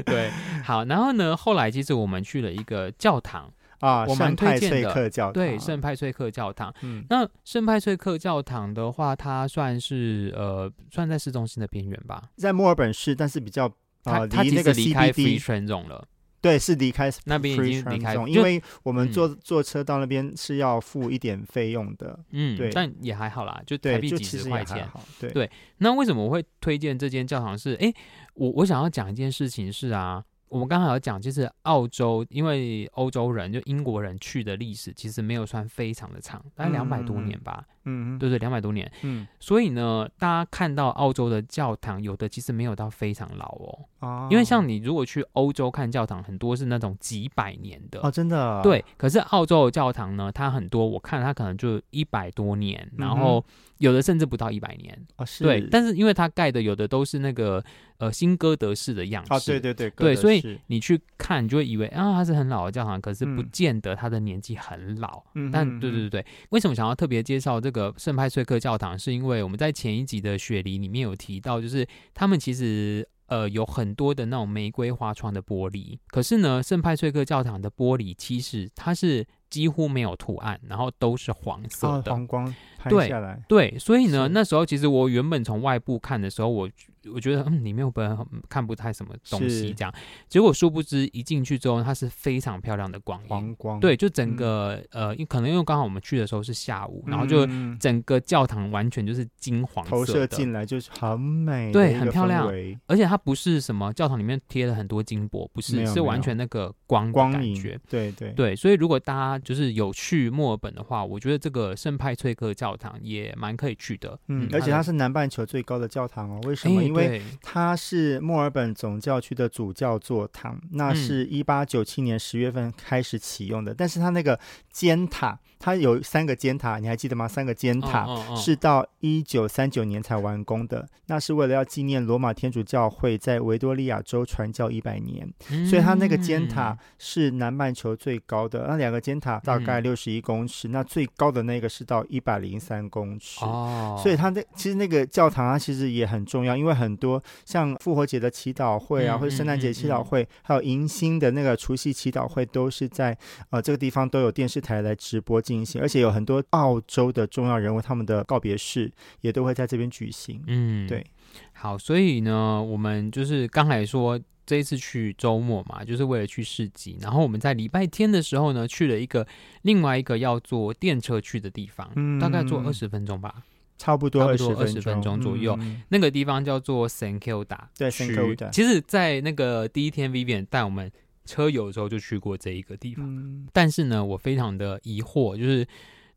[0.06, 0.30] 对，
[0.64, 6.74] 好，然后呢，后来其实我们去了一个教堂啊，我们推荐的，对，圣派翠克教堂。
[6.82, 13.72] 嗯，那圣派翠克教堂的话，它算是呃，算在市中心的边缘吧，在墨尔本市，但是比较
[14.04, 16.08] 呃，它其实离开 Free Trade Zone 了。
[16.42, 22.20] 对，是离开那边已经离开，因为我们坐坐车到那边是要付一点费用的。
[22.32, 24.88] 嗯，对，但也还好啦，就台币几十块钱。
[25.20, 27.76] 对对，那为什么我会推荐这间教堂是？
[27.76, 27.94] 哎，
[28.34, 30.24] 我我想要讲一件事情是啊。
[30.48, 37.64] 我们刚才有讲，就是澳洲，因为欧洲人就英国人去的历史其实没有算非常的长，大概两百多年吧。
[37.79, 37.79] 嗯，
[38.20, 38.90] 对对，两百多年。
[39.04, 43.80] 嗯，所以呢，大家看到澳洲的教堂，有的其实没有到非常老哦。
[44.00, 44.28] 哦。
[44.32, 48.62] 因为像你如果去欧洲看教堂，很多是那种几百年的哦，真的。
[48.62, 53.44] 对，可是澳洲的教堂呢，它很多，我看它可能就一百多年，然后
[53.78, 54.98] 有的甚至不到一百年。
[55.18, 55.44] 哦，是。
[55.44, 57.64] 对，但是因为它盖的有的都是那个。
[58.00, 65.22] 呃，新哥德式的样式，啊，对对对，对，所以你去看，你就会以为啊，它是很老的教堂，可是不见得它的年纪很老。
[65.36, 68.98] 嗯，但对对对对，为什么想要特别介绍这个圣派翠克教堂？
[68.98, 79.26] 是因为我们在前一集的雪梨里面有提到，就是他们其实呃有很多的那种玫瑰花窗的玻璃，可是呢，圣派翠克教堂的玻璃其实它是。
[79.50, 83.38] 几乎没有图案，然后都是黄色的，黄光拍下来。
[83.50, 86.70] 对对，所以呢，那时候其实我原本从外部看的时候，我
[87.14, 89.94] 我觉得嗯，里面我本来看不太什么东西，这样。
[90.28, 93.80] 结果殊不知一进去之后，它是非常漂亮的光，黄光。
[93.80, 97.48] 对，就整个、嗯、呃，可能因为刚好我们去的时候是下午，然后就
[97.80, 102.50] 整个教堂完全就是金黄色的，投射进来就是很美，对，很漂亮。
[102.88, 107.80] 而且它不是什么教堂里面贴了很多金箔，不是，是完全那个光的感觉。
[107.90, 114.18] 对对对，所以如果大家就是有去墨尔本的话，我觉得这个圣派翠克教堂也蛮可以去的。
[114.28, 116.42] 嗯，而且它是南半球最高的教堂哦。
[116.46, 116.84] 为什么？
[116.84, 123.74] 因为它是墨尔本总教区的主教座堂，那是一八九七年十月份开始启用的。
[123.74, 124.40] 嗯、但是它那个
[124.72, 127.28] 尖塔，它有三个尖塔，你还记得吗？
[127.28, 138.66] 三个尖塔是到一九三九年才完工的，那是为了要纪念罗马天主教会在维多利亚州传教一百年，嗯、所以它那个尖塔是南半球最高的。
[138.68, 143.46] 那两个尖塔大概六十一公尺，嗯、那最高的那个是到一百零三公尺。
[143.46, 153.18] 哦，所以它那其实那个教堂啊其实也很重要，因为很多像复活节的祈祷会啊，嗯、或者圣诞节祈祷会，嗯嗯、还有迎新的那个除夕祈祷会，都是在
[153.50, 158.92] 呃这个地方都有电视台来直播进行，而且有很多澳洲的重要人物他们的告别式
[159.22, 160.44] 也都会在这边举行。
[160.48, 161.06] 嗯，对。
[161.54, 169.28] 好，所以呢，我们就是刚才说这一次去周末嘛，就是为了去市集，然后我们在礼拜天的时候呢，去了一个
[169.64, 173.44] 另外一个要坐电车去的地方，嗯、大概坐二十分钟吧。
[173.78, 178.50] 差不多二十分钟左右，嗯、那个地方叫做 Kilda，对，St Kilda。
[178.50, 180.92] 其实，在那个第一天，Vivian 带我们
[181.24, 185.66] 车友的时候就去过这一个地方，嗯、但是呢，我非常的疑惑，就是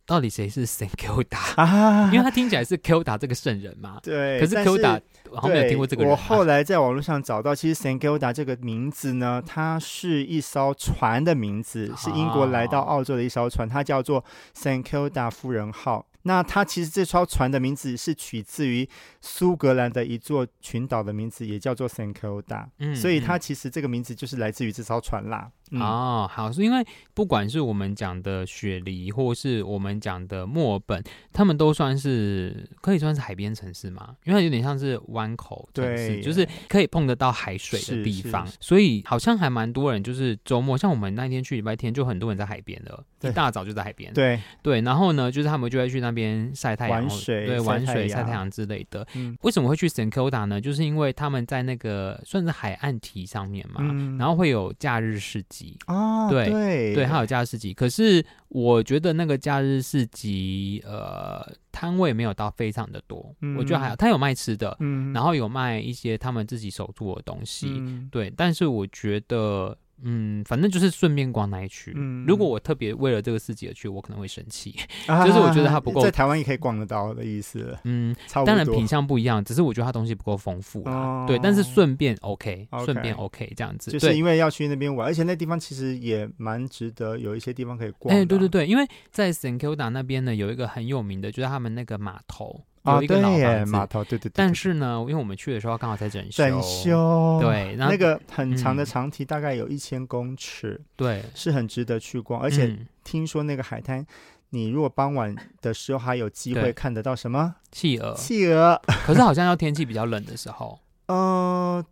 [0.04, 2.10] 到底谁是 St Kilda 啊？
[2.12, 4.40] 因为他听起来是 Kilda 这个圣人嘛，对。
[4.40, 6.10] 可是 Kilda 我好像没有听过这个人。
[6.10, 16.06] 我后来在网络上找到，其实 St Kilda 这个名字呢，它是一艘船的名字，是英国来到澳洲的一艘船，它叫做 St Kilda 夫人号。
[16.24, 18.88] 那它其实这艘船的名字是取自于
[19.20, 25.50] 苏格兰的一座群岛的名字，也叫做 St Kilda，嗯，所以它其实这个名字就是来自于这艘船啦。
[25.72, 49.06] 嗯、哦，好，是因为不管是我们讲的雪梨，或是我们讲的墨尔本，他们都算是可以算是海边城市嘛，因为它有点像是湾口城市，对就是可以碰得到海水的地方，所以好像还蛮多人就是周末，像我们那天去礼拜天，就很多人在海边的，对一大早就在海边，对对，然后呢，就是他们就会去那边晒太阳，玩水，对，玩水晒太阳之类的。
[49.14, 50.60] 嗯、为什么会去 St Kilda 呢？
[50.60, 57.74] 就是因为他们在那个算是海岸堤上面嘛，嗯、然后会有假日市集啊，对对，对，它有假日市集。
[57.74, 63.96] 可是我觉得那个假日市集，呃，摊位没有到非常的多，嗯、我觉得还好。
[63.96, 68.32] 他有卖吃的，嗯、然后有卖一些他们自己手做的东西，嗯、对。
[68.36, 69.76] 但是我觉得。
[70.02, 71.92] 嗯，反正就是顺便逛那一区。
[71.94, 74.74] 嗯，如果我特别为了这个市集而去，我可能会生气。
[75.06, 77.76] 啊、就是我觉得它不够，在台湾也可以逛得到的意思。
[77.84, 80.92] 嗯，当然品相不一样，只是我觉得它东西不够丰富啦。
[80.92, 83.90] 哦、对，但是顺便 OK，顺便 OK 这样子。
[83.90, 88.14] 就是因为要去那边玩，而且那地方其实也蛮值得，有一些地方可以逛。
[88.14, 92.64] 哎，对对对，因为在 St Kilda 那边呢，有一个很有名的，就是他们那个码头。
[92.82, 94.32] 啊，有一个老对，码头，对对对。
[94.34, 102.40] 但是呢，因为我们去的时候刚好在整修，整修，对，那个很长的长堤大概有一千公尺，对，是很值得去逛。
[102.40, 104.04] 而且听说那个海滩，
[104.50, 108.80] 你如果傍晚的时候还有机会看得到什么企鹅，企鹅。
[109.06, 111.84] 可是好像要天气比较冷的时候，嗯。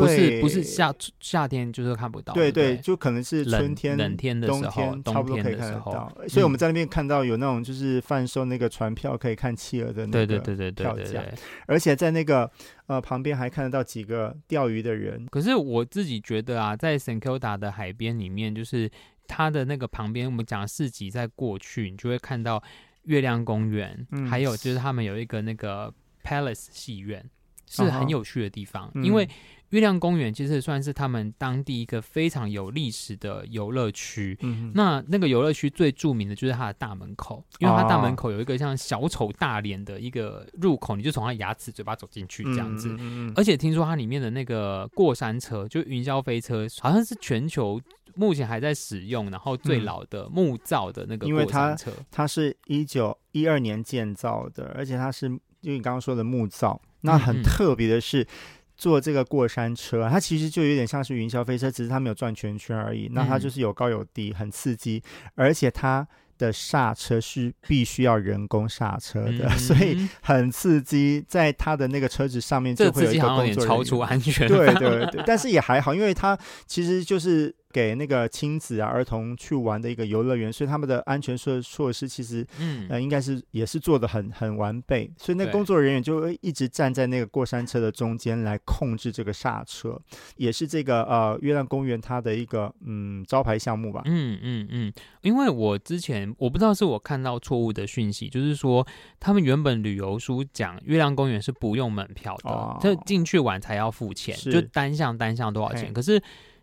[0.00, 6.12] 不是不是夏夏天就是看不到，对对，就可能是春天、冷天的时候，冬天差不多可以看得到。
[6.28, 10.38] 所以我们在那边看到有那种就是贩售那个船票可以看企鹅的那个
[10.72, 11.24] 票价，
[11.66, 12.50] 而且在那个
[12.86, 15.26] 呃旁边还看得到几个钓鱼的人。
[15.30, 18.90] 可是我自己觉得啊，在 St Kilda 的海边里面，就是
[19.26, 22.62] 它的那个旁边，我们讲市集在过去，你就会看到
[23.04, 27.24] 月亮公园，还有就是他们有一个那个 Palace 戏院，
[27.72, 29.28] 是很有趣的地方，因为。
[29.72, 34.36] 月亮公园其实算是他们当地一个非常有历史的游乐区。
[34.42, 42.94] 嗯，那那个游乐区最著名的就是它的大门口，因为它大门口有一个像小丑大脸的一个入口，你就从它牙齿嘴巴走进去这样子。
[43.34, 47.80] 而且听说它里面的那个过山车，就云霄飞车，好像是全球
[48.14, 51.90] 目前还在使用，然后最老的木造的那个过山车。
[51.90, 55.30] 它，它是一九一二年建造的，而且它是
[55.62, 56.78] 就你刚刚说的木造。
[57.02, 58.22] 那很特别的是。
[58.22, 58.26] 嗯嗯
[58.74, 63.08] 坐这个过山车，它其实就有点像是云霄飞车，只是它没有转圈圈而已。
[63.12, 65.00] 那它就是有高有低，很刺激，
[65.36, 66.04] 而且它
[66.36, 71.24] 的刹车是必须要人工刹车的，嗯、 所以很刺激。
[71.28, 74.48] 在它的那个车子上面就会有一个工作人员，超出安全。
[74.48, 76.36] 对对对，但是也还好，因为它
[76.66, 85.10] 其实就是给那个亲子啊、儿童去玩的一个游乐园，所以他们的安全措措施其实，嗯，呃，应该是也是做的很很完备。
[85.16, 89.98] 所以那工作人员就会一直站在那个过山车的中间来控制这个刹车，
[90.36, 94.02] 也是这个呃月亮公园它的一个嗯招牌项目吧。
[94.04, 94.92] 嗯嗯嗯，
[95.22, 98.86] 因为我之前我不知道是我看到错误的讯息，就是说
[99.18, 106.22] 他们原本旅游书讲月亮公园是不用门票的，就进去玩才要付钱，就单项单项多少钱，可是。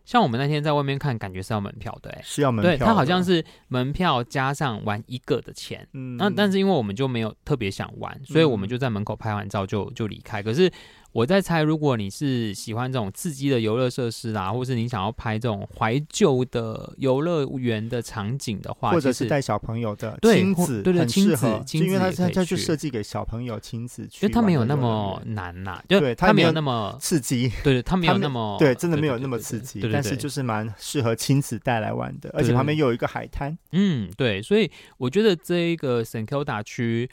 [0.10, 2.78] 像我们那天在外面看，感觉是要门票的，哎，是要门票的。
[2.80, 5.88] 对，它好像是门票加上玩一个的钱。
[5.94, 10.42] 嗯，那但是因为我们就没有特别想玩，所以我们就在门口拍完照就就离开。
[10.42, 10.72] 可是。
[11.12, 37.10] 我在猜，如果你是喜欢这种刺激的游乐设施啦，或是你想要拍这种怀旧的游乐园的场景的话，或者是带小朋友的亲子，对对，亲子，亲子，因为它它它就设计给小朋友亲子去，因为它没有那么 难呐， 对，它没有那么刺激，对对，它没有那么对，真的没有那么刺激，但是就是蛮适合亲子带来玩的，而且旁边又有一个海滩，嗯，对，所以我觉得这一个圣科达区。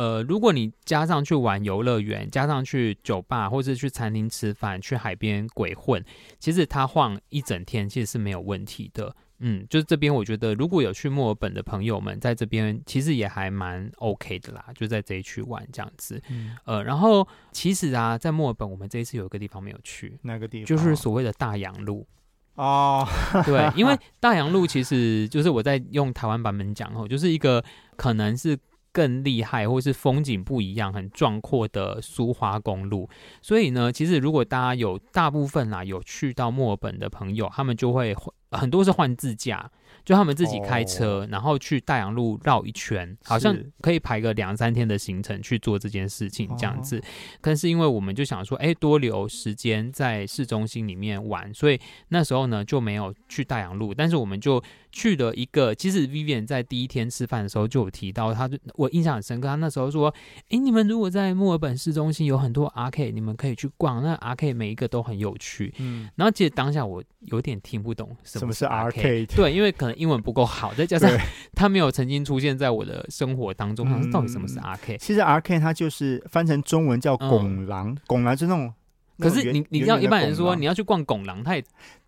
[0.00, 6.02] 呃，如果你加上去玩游乐园，加上去酒吧，或者去餐厅吃饭，去海边鬼混，
[6.38, 9.14] 其实他晃一整天其实是没有问题的。
[9.40, 16.18] 嗯，就是这边我觉得如果有去墨尔本的朋友们，在这边其实也还蛮 OK 的啦，就在这一区玩这样子。
[16.30, 20.64] 嗯、呃，然后其实啊，在墨尔本我们这一次有一个地方没有去，哪个地方？
[20.64, 22.06] 就是所谓的大洋路
[22.54, 23.06] 哦。
[23.44, 27.62] 对，因为 大洋路其实就是我在用台湾版本讲哦，就是一个
[27.96, 28.58] 可能是。
[28.92, 33.08] 更厉害，或是风景不一样、很壮阔的苏花公路。
[33.42, 38.16] 所以呢，其实如果大家有大部分啦有去到墨尔本的朋友，他们就会
[38.50, 39.70] 很多是换自驾。
[40.10, 47.00] 就他们自己开车，然后去大洋路绕一圈，好像可以排个两三天的行程去做这件事情，这样子。
[47.40, 53.94] 但是因为我们就想说，哎，多留时间在市中心里面玩，所以那时候呢就没有去大洋路。
[53.94, 60.12] 但是我们就去了一个，其实 Vivian 在第一天吃饭的时候就有提到，他就我印象很深刻，他那时候说，
[60.48, 65.72] 哎，你们如果在墨尔本市中心有很多 Arcade，你们可以去逛，那 Arcade 每一个都很有趣。
[65.78, 69.99] 嗯，然后其实当下我有点听不懂什么是 Arcade，对，因为可能。
[70.00, 71.10] 英文不够好，再加上
[71.54, 73.86] 他没有曾经出现在我的生活当中。
[73.86, 74.96] 嗯、到底什么是 arcade？
[74.96, 78.72] 其实 arcade 它就是翻成中文叫拱廊，拱廊、嗯、就那种。
[79.18, 81.62] 可是你你知道一般人说你要去逛拱廊，他也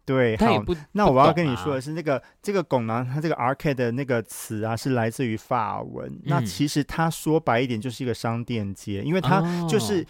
[0.06, 0.74] 对，他也不。
[0.92, 6.10] 那我要跟你说的是，那个这个拱廊，它这个 arcade 的那个词啊，是来自于法文。
[6.10, 10.04] 嗯、那其实它说白一点就是一个商店街，因为它就是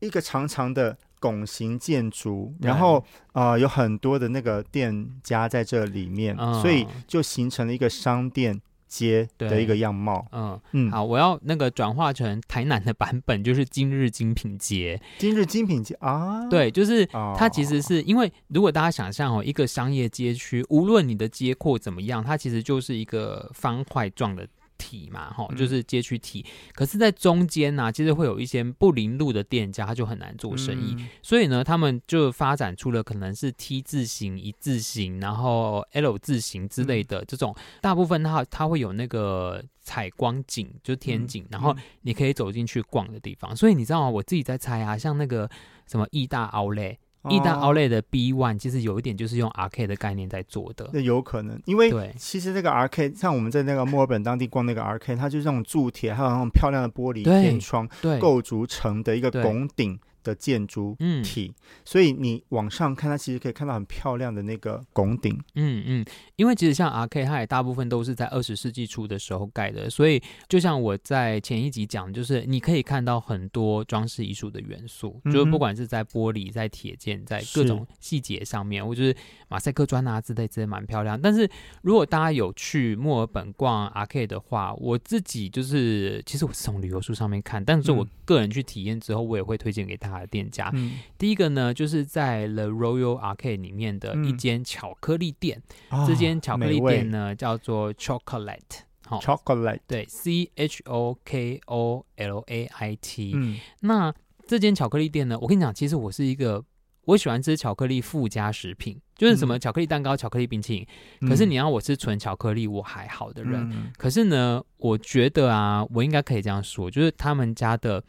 [0.00, 0.98] 一个长长的。
[1.20, 10.26] 拱形建筑，然后呃有很多的那个店家在这里面，嗯、所以就形成了一个商店街的一个样貌。
[10.32, 15.00] 嗯嗯，好，我要那个转化成台南的版本，就是今日精品街。
[15.18, 17.04] 今日精品街啊，对，就是
[17.36, 24.46] 它其实是因为如果大家想象哦，一个商业街区，无论你的街廓怎么样，它其实就是一个方块状的。
[24.78, 26.44] 体嘛，哈，就是街区体。
[26.46, 30.94] 嗯、可是，在中间呢、啊，其实会有一些不临路的店家，他就很难做生意。
[30.96, 37.52] 嗯、所以呢，他们就发展出了可能是 T 字形、一字形，然后 L 字形之类的这种。
[37.58, 43.52] 嗯、大部分它它会有那个采光景，就是天井，嗯、然后你可以走进去逛的地方。
[43.52, 44.08] 嗯、所以你知道吗？
[44.08, 45.50] 我自己在猜啊，像那个
[45.86, 46.96] 什么意大奥莱。
[47.30, 57.88] 义大奥莱的 B One 其实有一点就是用 Arcade 的概念在做的，那有可能，因为其实那个 Arcade 像我们在那个墨尔本当地逛那个 Arcade，它就是那种铸铁，还有那种漂亮的玻璃天窗
[58.20, 59.98] 构筑成的一个拱顶。
[60.28, 61.54] 的建筑体，嗯、
[61.84, 65.32] 所以你往上看，它其实可以看到很漂亮的那个拱顶。
[65.54, 66.04] 嗯嗯，
[66.36, 79.16] 因为其实像 Arcade，它也大部分都是在二十世纪初的时候盖的，所以就像我在前一集讲，就是你可以看到很多装饰艺术的元素，嗯、就是不管是在玻璃、在铁件、在各种细节上面，或者是
[79.48, 81.18] 马赛克砖啊之类之类，蛮漂亮。
[81.18, 81.48] 但是
[81.82, 90.17] 如果大家有去墨尔本逛 Arcade 的话，我自己就是其实我是从旅游书上面看，但是我个人去体验之后，我也会推荐给大家。
[90.26, 95.62] 店家，嗯、第一个呢，就是在 The Royal Arcade 里面的一间巧克力店。
[95.90, 103.32] 嗯、这间巧克力店呢，叫做 Chocolate，好，Chocolate，对，C H O K O L A I T。
[103.34, 104.12] 嗯，那
[104.46, 106.64] 这间巧克力店呢，我跟你讲，其实我是一个
[107.04, 110.86] 我喜欢吃巧克力附加食品，就是什么巧克力蛋糕、巧克力冰淇淋。
[111.20, 113.68] 嗯、可是你要我吃纯巧克力，我还好的人。
[113.72, 118.02] 嗯、可是呢，我觉得啊，我应该可以这样说，就是他们家的。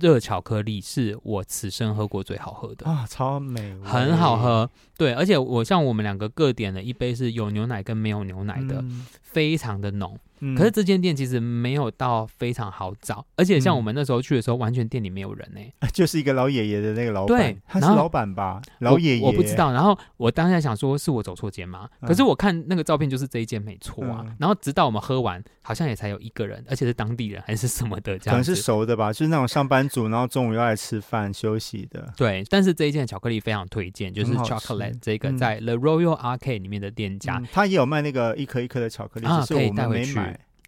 [0.00, 4.68] 热巧克力是我此生喝过最好喝的啊，超美，很好喝。
[4.96, 10.18] 对，而且我像我们两个各点了一杯是有牛奶跟没有牛奶的，嗯、非常的浓。
[10.44, 18.60] 嗯、可是这间店其实没有到非常好找，而且像我们那时候去的时候，完全店里没有人呢、欸， 就是一个老爷爷的那个老板，对，他是老板吧？
[18.80, 19.72] 老爷爷我，不知道。
[19.72, 21.88] 然后我当下想说，是我走错间吗？
[22.00, 24.22] 嗯、可是我看那个照片就是这一间没错啊。
[24.26, 32.12] 嗯、然后直到我们喝完，好像也才有一个人，而且是当地人还是什么的，这样可能是熟的吧，就是那种上班族，然后中午要来吃饭休息的。
[32.16, 40.18] 对，但是这一件巧克力非常推荐，就是 chocolate 这个在 The Royal Arcade 里面的店家，他、嗯、也有卖那个一颗一颗的巧克力，啊，可以带回去。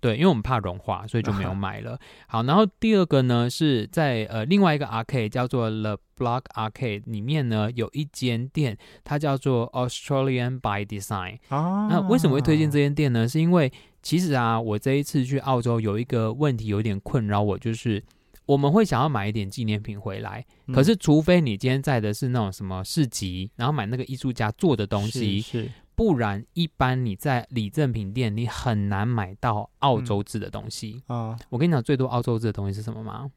[0.06, 1.98] 对，因为我们怕融化，所以就没有买了。
[2.28, 11.38] 好，然后第二个呢是在呃另外一个 arcade 叫做 The Block Arcade 里面呢有一间店，它叫做 Australian by Design。
[11.48, 13.28] 啊，那为什么会推荐这间店呢？
[13.28, 18.00] 是因为其实啊，我这一次去澳洲有一个问题有点困扰我，就是
[18.44, 25.68] 我们会想要买一点纪念品回来，嗯、可是除非你今天在的是那种什么市集，然后买那个艺术家做的东西是。
[25.96, 31.30] 是不然，一般你在礼赠品店，你很难买到澳洲制的东西啊。
[31.30, 33.30] 嗯、我跟你讲，最多澳洲制的东西是什么吗？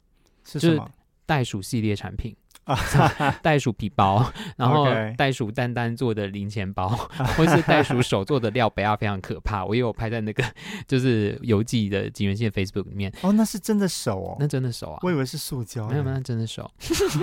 [0.44, 0.78] 是什么？
[0.78, 0.92] 就是
[1.26, 2.76] 袋鼠系列产品啊，
[3.42, 6.90] 袋鼠皮包， 然后袋鼠丹丹做的零钱包，
[7.38, 9.64] 或是袋鼠手做的料杯啊，非常可怕。
[9.64, 10.44] 我也有拍在那个
[10.88, 13.14] 就是邮寄的景元线 Facebook 里面。
[13.22, 15.88] 哦，那是真的手哦，那真的手啊，我以为是塑胶。
[15.88, 16.64] 没有，没有，那真的手。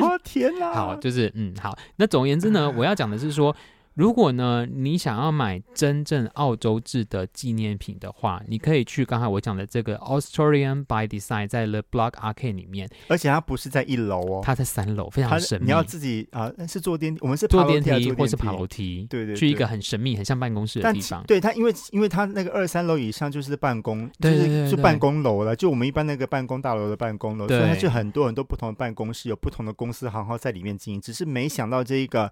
[0.01, 0.73] 哦天哪！
[0.73, 1.77] 好，就是嗯，好。
[1.97, 3.55] 那总而言之呢，我要讲的是说。
[3.97, 15.65] 如果呢，你想要买真正澳洲制的纪念品的话，你可以去刚才我讲的这个 Australian by Design，在 The Block Arcade 里面，而且它不是在一楼哦，它在三楼，非常神秘。
[15.65, 21.25] 你要自己啊，是坐电梯，我们是坐电梯或是爬楼梯，对对，去一个很神秘、很像办公室的地方。
[21.27, 31.01] 对它，因为因为它那个二三楼以上就是办公，就是就办公楼了，就我们一般那个办公大楼的办公楼，所以它就很多很多不同的办公室，有不同的公司行号在里面经营。
[31.01, 32.31] 只是没想到这一个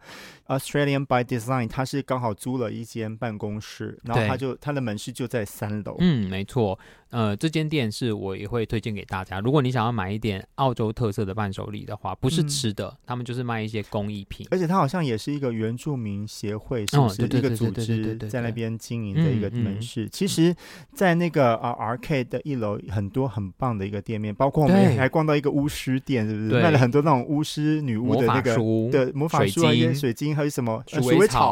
[0.48, 2.32] Australian by Design，它是刚好。
[2.44, 5.96] 租了一间办公室，然后他就他的门市就在三楼。
[6.00, 6.78] 嗯，没错。
[7.10, 9.38] 呃，这间店是我也会推荐给大家。
[9.38, 14.44] 如果你想要买一点澳洲特色的伴手礼的话，不是吃的，嗯、他们就是卖一些工艺品。
[14.50, 20.08] 而且它好像也是一个原住民协会，是不是一个组织在那边经营的一个门市？
[20.08, 20.52] 其实，
[20.92, 26.48] 在那个啊 Arcade 的一楼，很多很棒的一个店面，包括我们还逛到一个巫师店，是不是？
[26.48, 31.43] 对卖了很多那种巫师女巫的那个魔的魔法书啊，一些水晶，还有什么鼠尾草，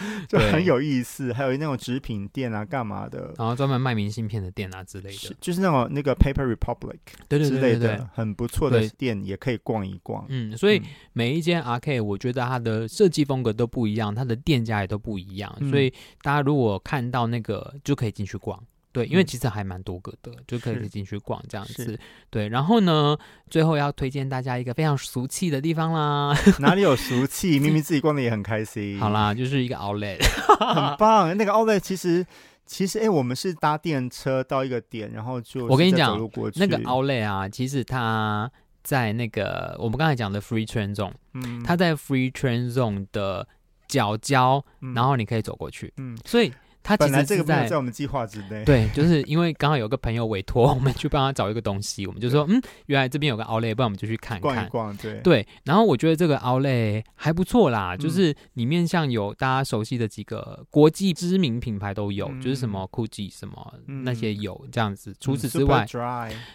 [0.28, 1.32] 就很有意思。
[1.32, 3.34] 还有那种纸品店啊，干嘛的？
[3.36, 5.80] 然后专门卖明信片的店啊之类的，是就是那种。
[5.92, 10.24] 那个 Paper Republic 对对对很不错的店也可以逛一逛。
[10.28, 10.80] 嗯，所以
[11.12, 15.52] 每一间 Arcade 我觉得它的设计风格都不一样，它的店家也都不一样。
[15.68, 15.92] 所以
[16.22, 18.62] 大家如果看到那个就可以进去逛，
[18.92, 21.98] 对，因为其实还蛮多个的，就可以进去逛这样子。
[22.28, 23.16] 对，然后呢，
[23.48, 26.34] 最后要推荐大家一个非常俗气的地方啦。
[26.60, 27.58] 哪里有俗气？
[27.58, 28.98] 明明自己逛的也很开心。
[28.98, 30.18] 好啦，就是一个 Outlet，
[30.74, 31.36] 很棒。
[31.36, 32.26] 那个 Outlet 其实。
[32.66, 36.16] 其实，哎、欸，我们是搭电车到一个点，然后就我跟你讲，
[36.54, 38.48] 那个 Outlet 啊，其实它
[38.84, 43.48] 在那个我们刚才讲的 Free Train Zone，嗯，它在 Free Train Zone 的
[43.88, 46.52] 角角，嗯、然后你可以走过去，嗯，所以。
[46.82, 48.64] 他其实这个在在我们计划之内。
[48.64, 54.40] 对，就是因为刚好有个朋友委托我们去帮他找一个东西，我们就说，嗯，原来这边有个 Outlet，不然我们就去看看。
[54.40, 55.20] 逛一逛，对。
[55.20, 65.14] 对，然后我觉得这个 Outlet 还不错啦，就是里面像有大家熟悉的几个国际知名品牌都有，就是什么 Gucci 什么那些有这样子。
[65.20, 65.86] 除此之外，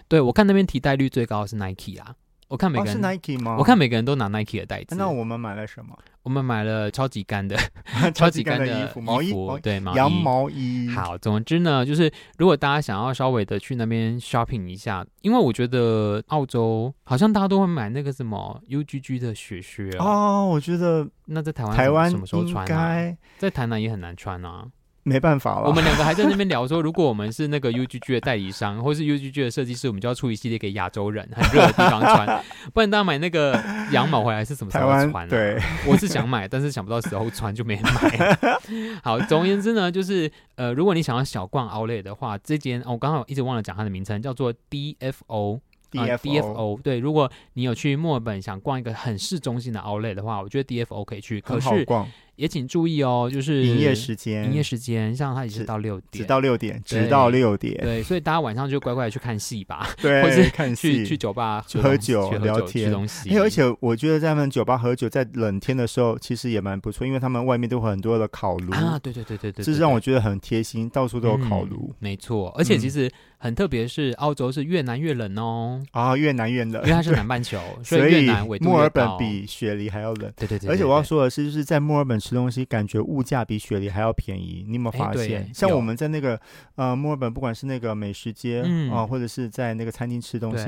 [0.08, 2.16] 对，我看那边提袋率最高的是 Nike 啊。
[2.48, 3.56] 我看每个人，是 Nike 吗？
[3.58, 4.96] 我看每个人都拿 Nike 的袋子。
[4.96, 5.98] 那我们买了什么？
[6.22, 7.56] 我们买了超级干的，
[8.14, 9.32] 超级干的衣服，毛衣，
[9.62, 10.88] 对，羊毛衣。
[10.90, 20.46] 好，总之呢，就是如果大家想要稍微的去那边 shopping 一下，因为我觉得澳洲好像大家都会买那个什么 UGG 的雪靴哦。
[20.46, 23.18] 我觉得那在台湾台湾什么时候穿啊？
[23.38, 24.66] 在台南也很难穿啊。
[25.08, 32.44] 没办法了，我们两个还在那边聊说，如果我们是那个 UGG 的代理商，或是 UGG 的设计师，我们就要出一系列给亚洲人很热的地方穿，
[32.74, 33.54] 不然大家买那个
[33.92, 35.30] 羊毛回来是什么时候穿啊？
[35.30, 38.38] 对，我是想买，但是想不到时候穿就没买。
[39.04, 45.60] 好，总而言之呢，就是呃，如果你想要小逛 Outlet 的话，这间我刚好一直忘了讲它的名称，叫做 DFO。
[45.92, 51.40] DFO 对，如果你有去墨尔本想逛一个很市中心的 Outlet 的话，我觉得 DFO 可以去。
[51.40, 51.88] 可是
[52.36, 57.76] 也请注意哦，就是营业时间，营业时间像它也是到六点，直到六点，直到六点。
[57.82, 63.38] 对，所以大家晚上就乖乖的去看戏吧，对， 或是看戏，去去酒吧喝酒、聊天、吃东西。
[63.38, 71.94] 而且我觉得在他们酒吧喝酒，在冷天的时候其实也蛮不错，因为他们外面都会很多的烤炉啊，对对对对对，这是让我觉得很贴心，到处都有烤炉。
[72.00, 75.82] 没错，而且其实很特别是澳洲是越南越冷哦。
[75.92, 80.32] 啊，越南越冷，因为它是南 半球，所以越南纬度墨尔本比雪梨还要冷。
[80.36, 80.70] 对对对。
[80.70, 84.66] 而且我要说的是，就是在墨尔本吃东西，感觉物价比雪梨还要便宜。
[84.68, 85.50] 你有没有发现？
[85.54, 86.40] 像我们在那个
[86.76, 90.66] 呃墨尔本，不管是那个美食街啊，或者是在那个餐厅吃东西。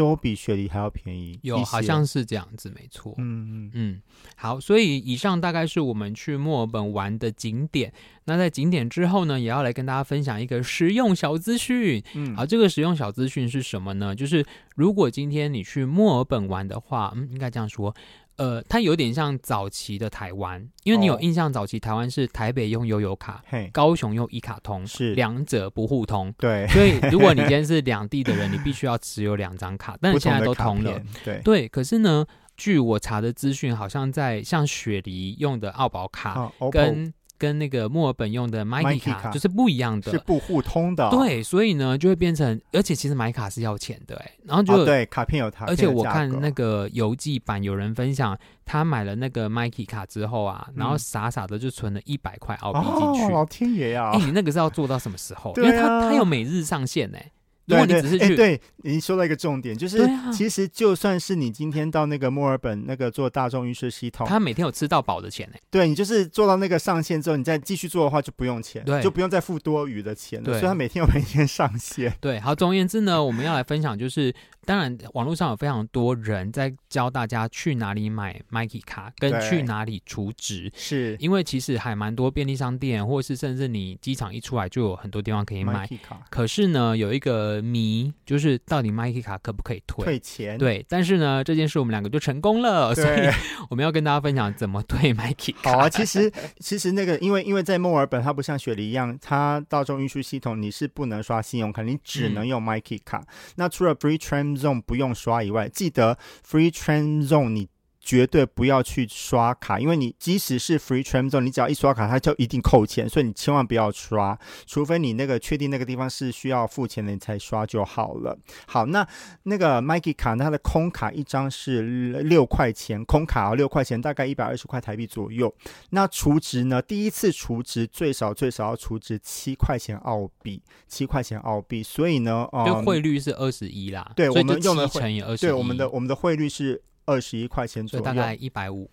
[0.00, 3.14] 都比雪梨还要便宜，有好像是这样子，没错。
[3.18, 4.02] 嗯嗯嗯，
[4.34, 7.92] 好，所以以上大概是我们去墨尔本玩的景点。
[8.24, 12.02] 那在景点之后呢，也要来跟大家分享一个实用小资讯。
[12.14, 14.14] 嗯，好，这个实用小资讯是什么呢？
[14.16, 14.42] 就是
[14.74, 17.94] 如果今天你去墨尔本玩的话，嗯，应该这样说。
[18.40, 26.32] 呃，它有点像早期的台湾，因为你有印象，早期台湾是台北用悠游卡，哦、高雄用一卡通，是两者不互通。
[26.38, 30.98] 对，所以如果你今天 是两地的人，你必须要持有两张卡，但是现在都通了。
[31.22, 32.24] 对对，可是呢，
[32.56, 37.12] 据我查的资讯，好像在像雪梨用的澳宝卡跟
[37.58, 41.08] 那个墨尔本用的 Myki 卡，卡就是不一样的，是不互通的。
[41.10, 53.30] 对，所以呢就会变成，而且其实买卡是要钱的哎，然后就、哦、对卡片有它，而且我看那个游记版有人分享，他买了那个 Myki 卡之后啊，然后傻傻的就存了一百块澳币进去。
[53.48, 54.10] 天爷啊！
[54.12, 55.52] 哎，你那个是要做到什么时候？
[55.54, 57.30] 啊、因为他他有每日上限哎。
[57.70, 65.56] 如果你只是去，对，对，对，你说到一个重点，就是其实就算是你今天到那个墨尔本那个做大众运输系统，他每天有吃到饱的钱呢。
[65.70, 70.52] 对，你就是做到那个上限之后，你再继续做的话就不用钱，对，就不用再付多余的钱了。
[70.52, 72.12] 所以他每天有每天上限。
[72.20, 74.34] 对，好，总而言之呢，我们要来分享就是。
[74.70, 80.70] 当然，网络上有非常多人在教大家去哪里买 Mikey 卡，跟去哪里储值。
[80.76, 85.90] 是因为其实还蛮多便利商店，或是甚至你机场一出来就有很多地方可以买。
[86.30, 90.56] 可是呢，有一个谜，就是到底 Mikey 卡可不可以退退钱？
[90.56, 93.28] 对，但是呢，这件事我们两个就成功了，所以
[93.70, 95.72] 我们要跟大家分享怎么退 Mikey 卡。
[95.72, 103.18] 好啊，其实 其实那个，因为因为在墨尔本，它不像雪梨一样，它大众运输系统你是不能刷信用卡，你只能用 Mikey 卡。
[103.18, 107.68] 嗯、那除了 Free Tram Zone 不用刷以外，记得 Free Train Zone 你
[108.02, 118.36] 绝对不要去刷卡，因为你即使是 Free Tram Zone，你只要一刷卡，它就一定扣钱，所以你千万不要刷，除非你那个确定那个地方是需要付钱的，你才刷就好了。
[118.66, 119.06] 好，那
[119.42, 125.54] 那个 Myki 卡，它的空卡一张是六块钱，空卡六块钱，大概一百二十块台币左右。
[125.90, 126.80] 那储值呢？
[126.80, 131.82] 第一次储值最少最少要储值七块钱澳币，七块钱澳币。
[131.82, 134.10] 所以呢，呃，就汇率是二十一啦。
[134.16, 136.82] 对，我们用的乘以二十一，对，我们的我们的汇率是。
[137.10, 138.88] 二十一块钱左右，大概一百五。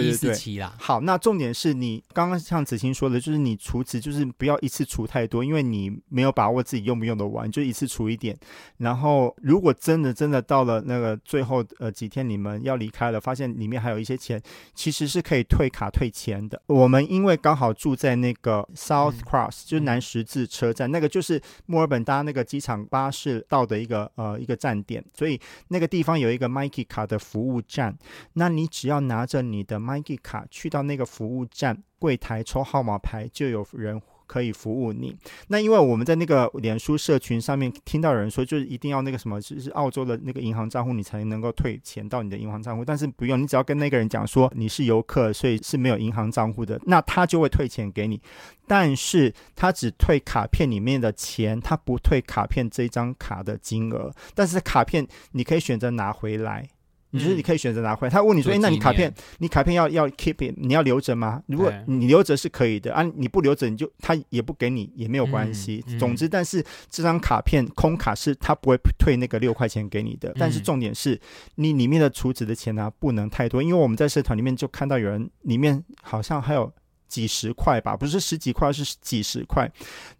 [0.00, 8.36] 对对对，好，那重点是你刚刚像子欣说的，就是你除值就是不要一次除太多，因为你没有把握自己用不用得完，就一次除一点。
[8.78, 14.40] 然后如果真的真的到了那个最后呃几天你们要离开了，发现里面还有一些钱，
[14.74, 16.60] 其实是可以退卡退钱的。
[16.66, 27.96] 我们因为刚好住在那个 South Cross，、嗯、就是南十字车站，嗯、那个就是墨尔本搭那个机场巴士到的一个呃一个站点，所以那个地方有一个 Mikey 卡的服务站，
[28.34, 35.14] 那你只要拿着你的 Myki 卡去到那个服务站柜台抽号码牌，就有人可以服务你。
[35.48, 42.84] 那因为我们在那个脸书社群上面听到有人说，就是一定要那个什么，就是澳洲的那个银行账户，你才能够退钱到你的银行账户。
[42.84, 48.20] 但是不用，你只要跟那个人讲说你是游客，所以是没有银行账户的，那他就会退钱给你。
[48.66, 54.10] 但是他只退卡片里面的钱，他不退卡片这张卡的金额。
[54.34, 56.66] 但是卡片你可以选择拿回来。
[57.12, 58.10] 你就是你可以选择拿回来。
[58.10, 61.42] 他问你说：“哎，那你卡片，你卡片要要 keep it，你要留着吗？
[61.46, 65.84] 如果你留着是可以的啊，你不留着你就他也不给你也没有关系。
[65.86, 70.32] 嗯嗯、总之，但是这张卡片空卡是他不会退那个六块钱给你的。
[70.38, 71.20] 但是重点是
[71.56, 76.72] 你里面的储值的钱呢、啊、不能太多，因为我们在社团里面就看到有人里面好像还有
[77.08, 79.70] 几十块吧，不是十几块，是几十块。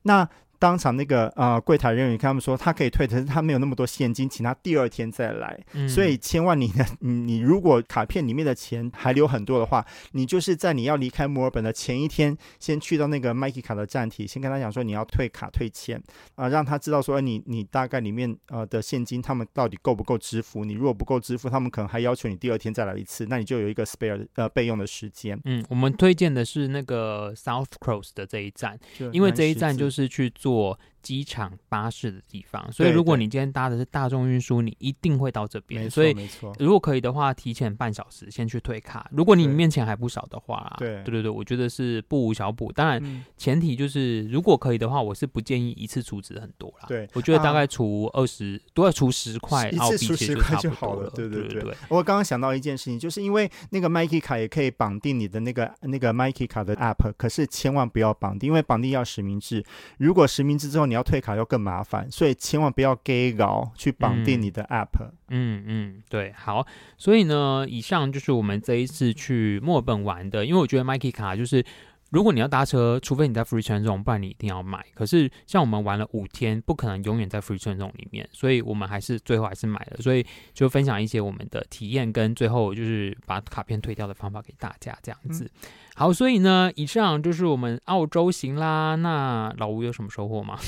[0.03, 0.29] 那
[0.63, 5.59] 当场那个呃柜台人员跟他们说，他可以退，可是他没有那么多现金，请他第二天再来。
[5.73, 16.01] 嗯、所以千万你的你你如果卡片里面的钱还留很多的话，你就是在你要离开墨尔本的前一天，先去到那个 Myki 卡的站体，先跟他讲说你要退卡退钱
[16.37, 20.65] 啊、呃，让他知道说你你大概里面呃的现金他们到底够不够支付。
[20.65, 25.37] 你如果不够支付，他们可能还要求你第二天再来一次，那你就有一个 spare 呃备用的时间。
[25.45, 28.79] 嗯，我们推荐的是那个 South Cross 的这一站，
[29.11, 30.52] 因为这一站就是去做。
[30.53, 35.91] 做机场巴士的地方，所以如果你今天搭的是大众运输，你一定会到这边。
[35.91, 36.15] 所以，
[36.59, 39.11] 如果可以的话，提前半小时先去退卡。
[39.13, 42.71] 如果你面前还不少的话，对对对对，我觉得是不无小补。
[42.73, 46.87] 当然，前提就是如果可以的话，我是不建议一次储值很多啦。
[46.87, 51.11] 对，我觉得大概储二十，都要储十块，一次储十块就好了。
[51.11, 51.63] 对对对。
[51.89, 59.65] 我刚刚想到一件事情，就是因为那个 Mikey 卡也可以绑定你的那个那个 Mikey 卡的 App，可是千万不要绑定，因为绑定要实名制。
[59.99, 65.11] 如果实名制之后，你要退卡又更麻烦，所以千万不要给搞去绑定你的 App。
[65.31, 66.67] 嗯嗯，对，好，
[66.99, 71.65] 所以呢，以上就是我们这一次去墨尔本玩的，因为我觉得 Mikey 卡就是。
[72.13, 74.85] 如果你要搭车，除非你在 Free Zone，不然你一定要买。
[74.95, 79.97] 可是像我们玩了五天，不可能永远在 Free Zone 里面，所以我们还是最后还是买了。
[80.03, 85.45] 所以就分享一些我们的体验，跟最后就是把卡片退掉的方法给大家，这样子。
[85.45, 85.51] 嗯、
[85.95, 88.95] 好，所以呢，以上就是我们澳洲行啦。
[88.97, 90.59] 那老吴有什么收获吗？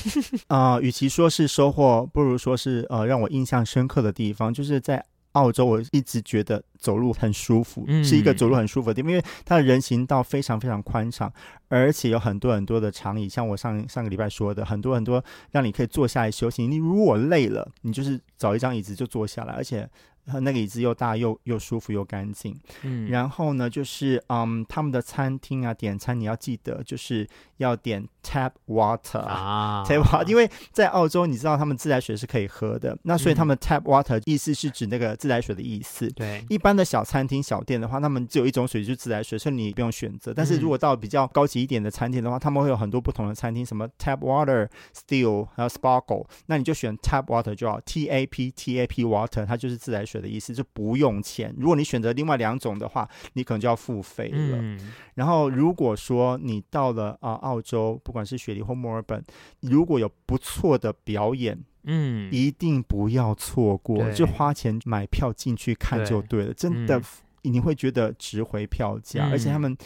[0.47, 5.05] 啊、 呃，与其说是收获，不如说是呃让我印象深刻的地方，就是在。
[5.35, 11.31] 澳洲，我一直觉得走路很舒服，嗯、是一个走路很舒服的地方，因为它的人行道非常非常宽敞，
[11.69, 16.67] 而且有很多很多的长椅，像我上上个礼拜说的，很多很多让你可以坐下来休息。
[16.67, 19.89] 你如果累了，你就是找一张椅子就坐下来，而且。
[20.25, 36.09] 那个椅子又大又又舒服又干净，嗯，然后呢，就是嗯，他们的餐厅啊，点餐你要记得就是要点 tap water 啊，tap water，因为在澳洲你知道他们自来水是可以喝的，那所以他们 tap water 意思是指那个自来水的意思。
[36.09, 40.33] 对，一般的小餐厅小店的话，他们只有一种水就是自来水，所以你不用选择。
[40.33, 50.14] 但是如果到比较高级一点的餐厅的话，他们会有很多不同的餐厅，什么 tap water、still 还有 sparkle，那你就选 tap water 就好，T A P T A P water，它就是自来水。
[50.21, 51.53] 的意思就不用钱。
[51.57, 54.57] 如果你选择另外两种的话，你可能就要付费了。
[54.59, 59.23] 嗯、然后，如果说你到了啊、呃、澳洲，不管是雪梨或墨尔本，
[59.61, 66.45] 如果有不错的表演，嗯，一定不要错过，就花钱买票进去看就对了。
[66.47, 67.03] 对真的，嗯、
[67.43, 69.77] 你会觉得值回票价，嗯、而且他们。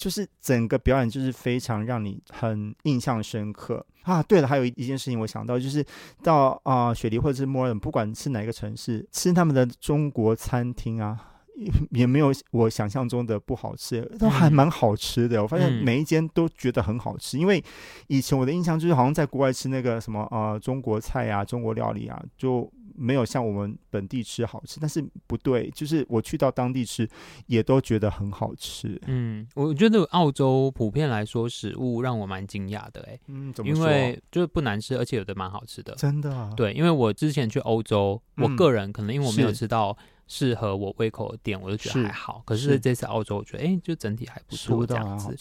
[0.00, 4.22] 就是整个表演就是非常让你很印象深刻啊！
[4.22, 5.84] 对了，还有一件事情我想到，就是
[6.22, 11.20] 到啊、呃、雪梨或者是墨尔本，不管是哪个城市，吃他们的中国餐厅啊，
[11.90, 15.42] 也没有我想象中的不好吃，都还蛮好吃的。
[15.42, 17.62] 我发现每一间都觉得很好吃，因为
[18.06, 22.72] 以前我的印象就是好像在国外吃那个什么啊、呃、中国菜啊、中国料理啊，就。
[23.00, 27.08] 没有像我们本地吃好吃，但是不对，就是我去到当地吃，
[27.46, 29.00] 也都觉得很好吃。
[29.06, 33.78] 嗯，我觉得澳洲普遍来说食物让我蛮惊讶的，哎，嗯，怎么说？
[33.78, 35.94] 因为就是不难吃，而且有的蛮好吃的。
[35.94, 36.52] 真的啊？
[36.56, 39.96] 对，因为我之前去欧洲，我个人可能因为我没有吃到。
[40.32, 42.36] 适合我胃口的店，我就觉得还好。
[42.36, 45.36] 是可是这次澳洲，我觉得哎、欸，就整体还不错，这样子。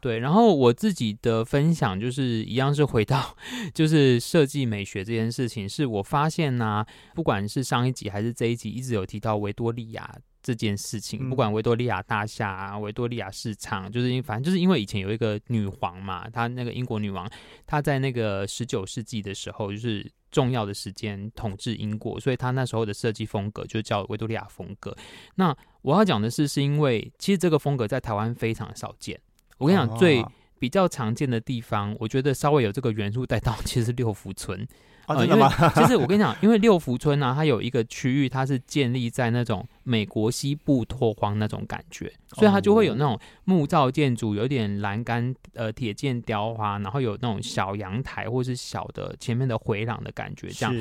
[0.00, 3.36] 对，然后我自己的分享就是一样，是回到
[3.72, 11.20] 就是设计美学这件事情，是我发现呢、啊，不管是上一集还是这一集，一直有提到维多利亚这件事情。
[11.22, 17.30] 嗯、不管维多利亚大厦啊，维多利亚市场，就是因反正就是因为以前有一个女皇嘛，她那个英国女王，
[17.66, 20.10] 她在那个十九世纪的时候，就是。
[20.32, 24.96] 重要的时间统治英国，所以她那时候的设计风格就叫维多利亚风格。
[25.34, 29.20] 那我要讲的是，是因为其实这个风格在台湾非常少见。
[29.58, 30.24] 我跟你讲，最
[30.58, 34.66] 比较常见的地方，我觉得稍微有这个元素带到，其实是六福村。
[35.06, 35.50] 啊，真的吗？
[35.74, 50.74] 其实我跟你讲， 因为六福村呢、啊，它有一个区域，它是建立在那种美国西部拓荒那种感觉，所以它就会有那种木造建筑，有点栏杆、呃铁件雕花，然后有那种小阳台或是小的前面的回廊的感觉，这样。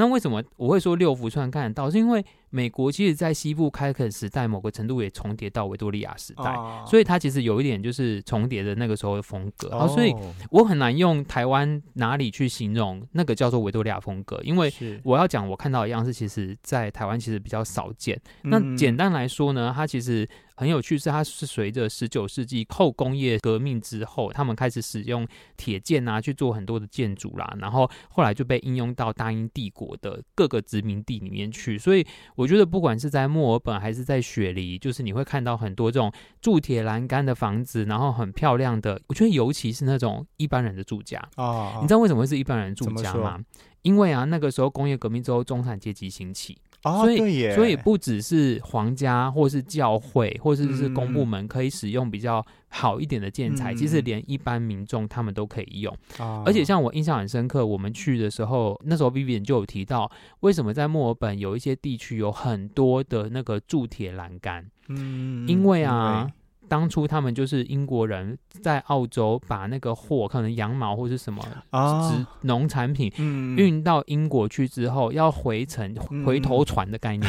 [0.00, 1.90] 是那为什么我会说六福村看得到？
[1.90, 9.68] 是因为美国其实，在西部开垦时代，某个程度也重叠到维多利亚时代，哦、所以它其实有一点就是重叠的那个时候的风格。
[9.68, 10.14] 哦、所以
[10.50, 14.72] 我很难用台湾哪里去形容那个叫做维多利亚风格，因为
[15.04, 18.18] 我要讲我看到的样式，其实在台湾其实比较少见。
[18.44, 20.26] 嗯、那简单来说呢，它其实。
[20.60, 31.78] 很有趣，是它是随着十九世纪后工业革命之后，他们开始使用铁件啊去做很多的建筑啦，然后后来就被应用到大英帝国的各个殖民地里面去。
[31.78, 39.00] 所以我觉得，不管是在墨尔本还是在雪梨，就是你会看到很多这种铸铁栏杆的房子，然后很漂亮的。
[39.06, 43.40] 我觉得尤其是那种一般人的住家啊，你知道为什么会是一般人住家吗？
[43.80, 46.58] 因为啊，那个时候工业革命之后，中产阶级兴起。
[46.82, 55.94] 哦、所以，所以不只是皇家，或是教会，或者是是公部门可以使用比较好一点的建材，嗯、其实连一般民众他们都可以用。
[56.18, 60.10] 嗯、而且，像我印象很深刻，我们去的时候，那时候 Vivian 就有提到，
[60.40, 64.66] 为什么在墨尔本有一些地区有很多的那个铸铁栏杆？
[64.88, 66.30] 嗯，因为啊。
[66.70, 73.12] 当初他们就是英国人在澳洲把那个货，可能羊毛或是什么农农产品
[73.56, 75.92] 运到英国去之后，要回程
[76.24, 77.28] 回头船的概念。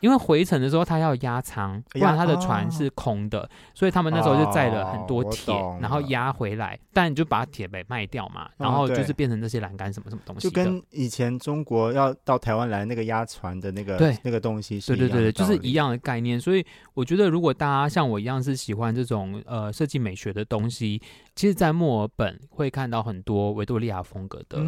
[0.00, 16.40] 因为回程的时候他要压舱，不然他的船是空的，哦、所以他们那时候就载了很多铁，哦、然后压回来，但你就把铁给卖掉嘛，然后就是变成这些栏杆什么什么东西，就跟以前中国要到台湾来那个压船的那个对那个东西是一样的，对对对，就是一样的概念。
[16.40, 21.00] 所以我觉得，如果大家像我一样是喜欢这种呃设计美学的东西，
[21.36, 24.58] 其实，在墨尔本会看到很多维多利亚风格的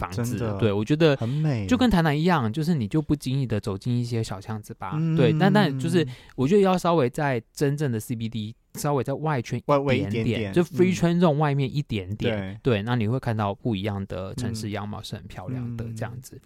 [0.00, 0.36] 房子。
[0.42, 4.94] 嗯、对，我觉得很美，就跟台南一样，就是你就不经意的走进一些小巷子吧。
[4.96, 6.04] 嗯、对，但但就是
[6.34, 12.36] 我觉得要稍微在真正的 CBD 稍微在外圈一点点，外一点点就 Free Trade Zone 外面一点点。
[12.36, 16.40] 嗯、对，对，那你会看到不一样的城市样貌，是很漂亮的这样子。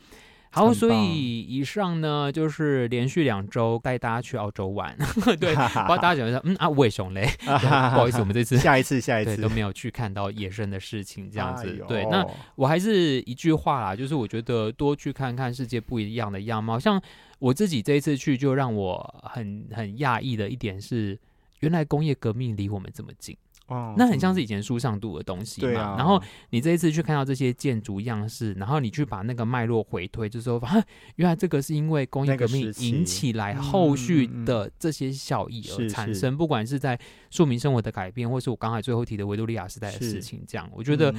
[0.52, 4.96] 好，所以以上呢就是连续两周带大家去澳洲玩，
[5.40, 7.26] 对，不知道大家讲一下，嗯啊，为什么嘞？
[7.44, 11.66] 不好意思，我们这次下一次下一次都没有去看到野生的事情，这样子。
[11.82, 16.78] 哎、对，那我还是一句话啦，就是我觉得多去看看世界不一样的样貌。
[16.78, 17.00] 像
[17.38, 21.18] 我自己这一次去，就让我很很讶异的一点是，
[21.60, 23.36] 原来工业革命离我们这么近。
[23.72, 25.80] 哦，那很像是以前书上读的东西嘛。
[25.80, 30.60] 啊、然后你这一次去看到这些建筑样式，然后你去把那个脉络回推，就是说，
[31.16, 36.98] 原来这个是因为工业革命引起来后续的这些效益而产生，不管是在
[37.30, 41.14] 庶民生活的改变，或是我刚才最后提的维多利亚时代的事情，这样，我觉得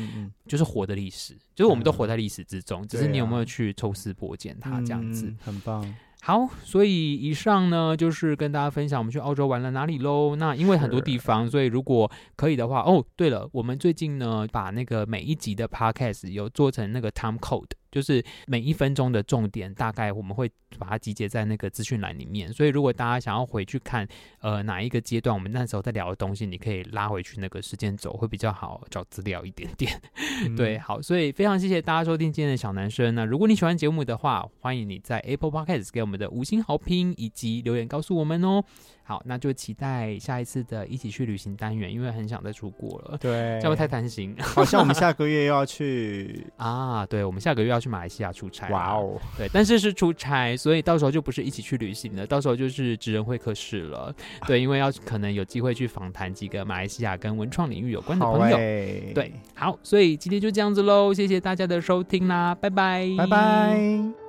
[0.47, 5.95] 就是活的历史，就是我们都活在历史之中，只是你有没有去抽丝剥茧它这样子，很棒。
[6.26, 10.38] 好，所以以上呢就是跟大家分享我们去澳洲玩了哪里喽。
[10.38, 17.72] 那因为很多地方，所以如果可以的话，哦，对了，我们最近呢把那个每一集的 podcast 有做成那个 time code。
[17.94, 22.52] 就是每一分钟的重点，大概我们会把它集结在那个资讯栏里面。
[22.52, 24.08] 所以如果大家想要回去看，
[24.39, 30.02] 呃，哪一个阶段我们那时候在聊的东西，你可以拉回去那个时间轴，会比较好找资料一点点。
[30.44, 33.14] 嗯、对，好，所以非常谢谢大家收听今天的小男生。
[33.14, 38.64] 那如果你喜欢节目的话，欢迎你在 Apple Podcast 给我们的五星好评以及留言告诉我们哦。
[39.06, 43.18] 好，那就期待下一次的一起去旅行单元，因为很想再出国了。
[43.20, 44.34] 对，这样会太贪心。
[44.39, 48.70] 好像我们 下个月又要去啊，对，我们下个月要去马来西亚出差。
[48.70, 54.16] 哇哦，对，但是是出差，所以到时候就不是一起去旅行了，到时候就是职人会客室了。
[54.47, 58.56] 对，因为要可能有机会去访谈几个马来西亚跟文创领域有关的朋友。
[58.56, 64.23] 欸、对，好，所以今天就这样子喽，谢谢大家的收听啦，拜拜，拜拜。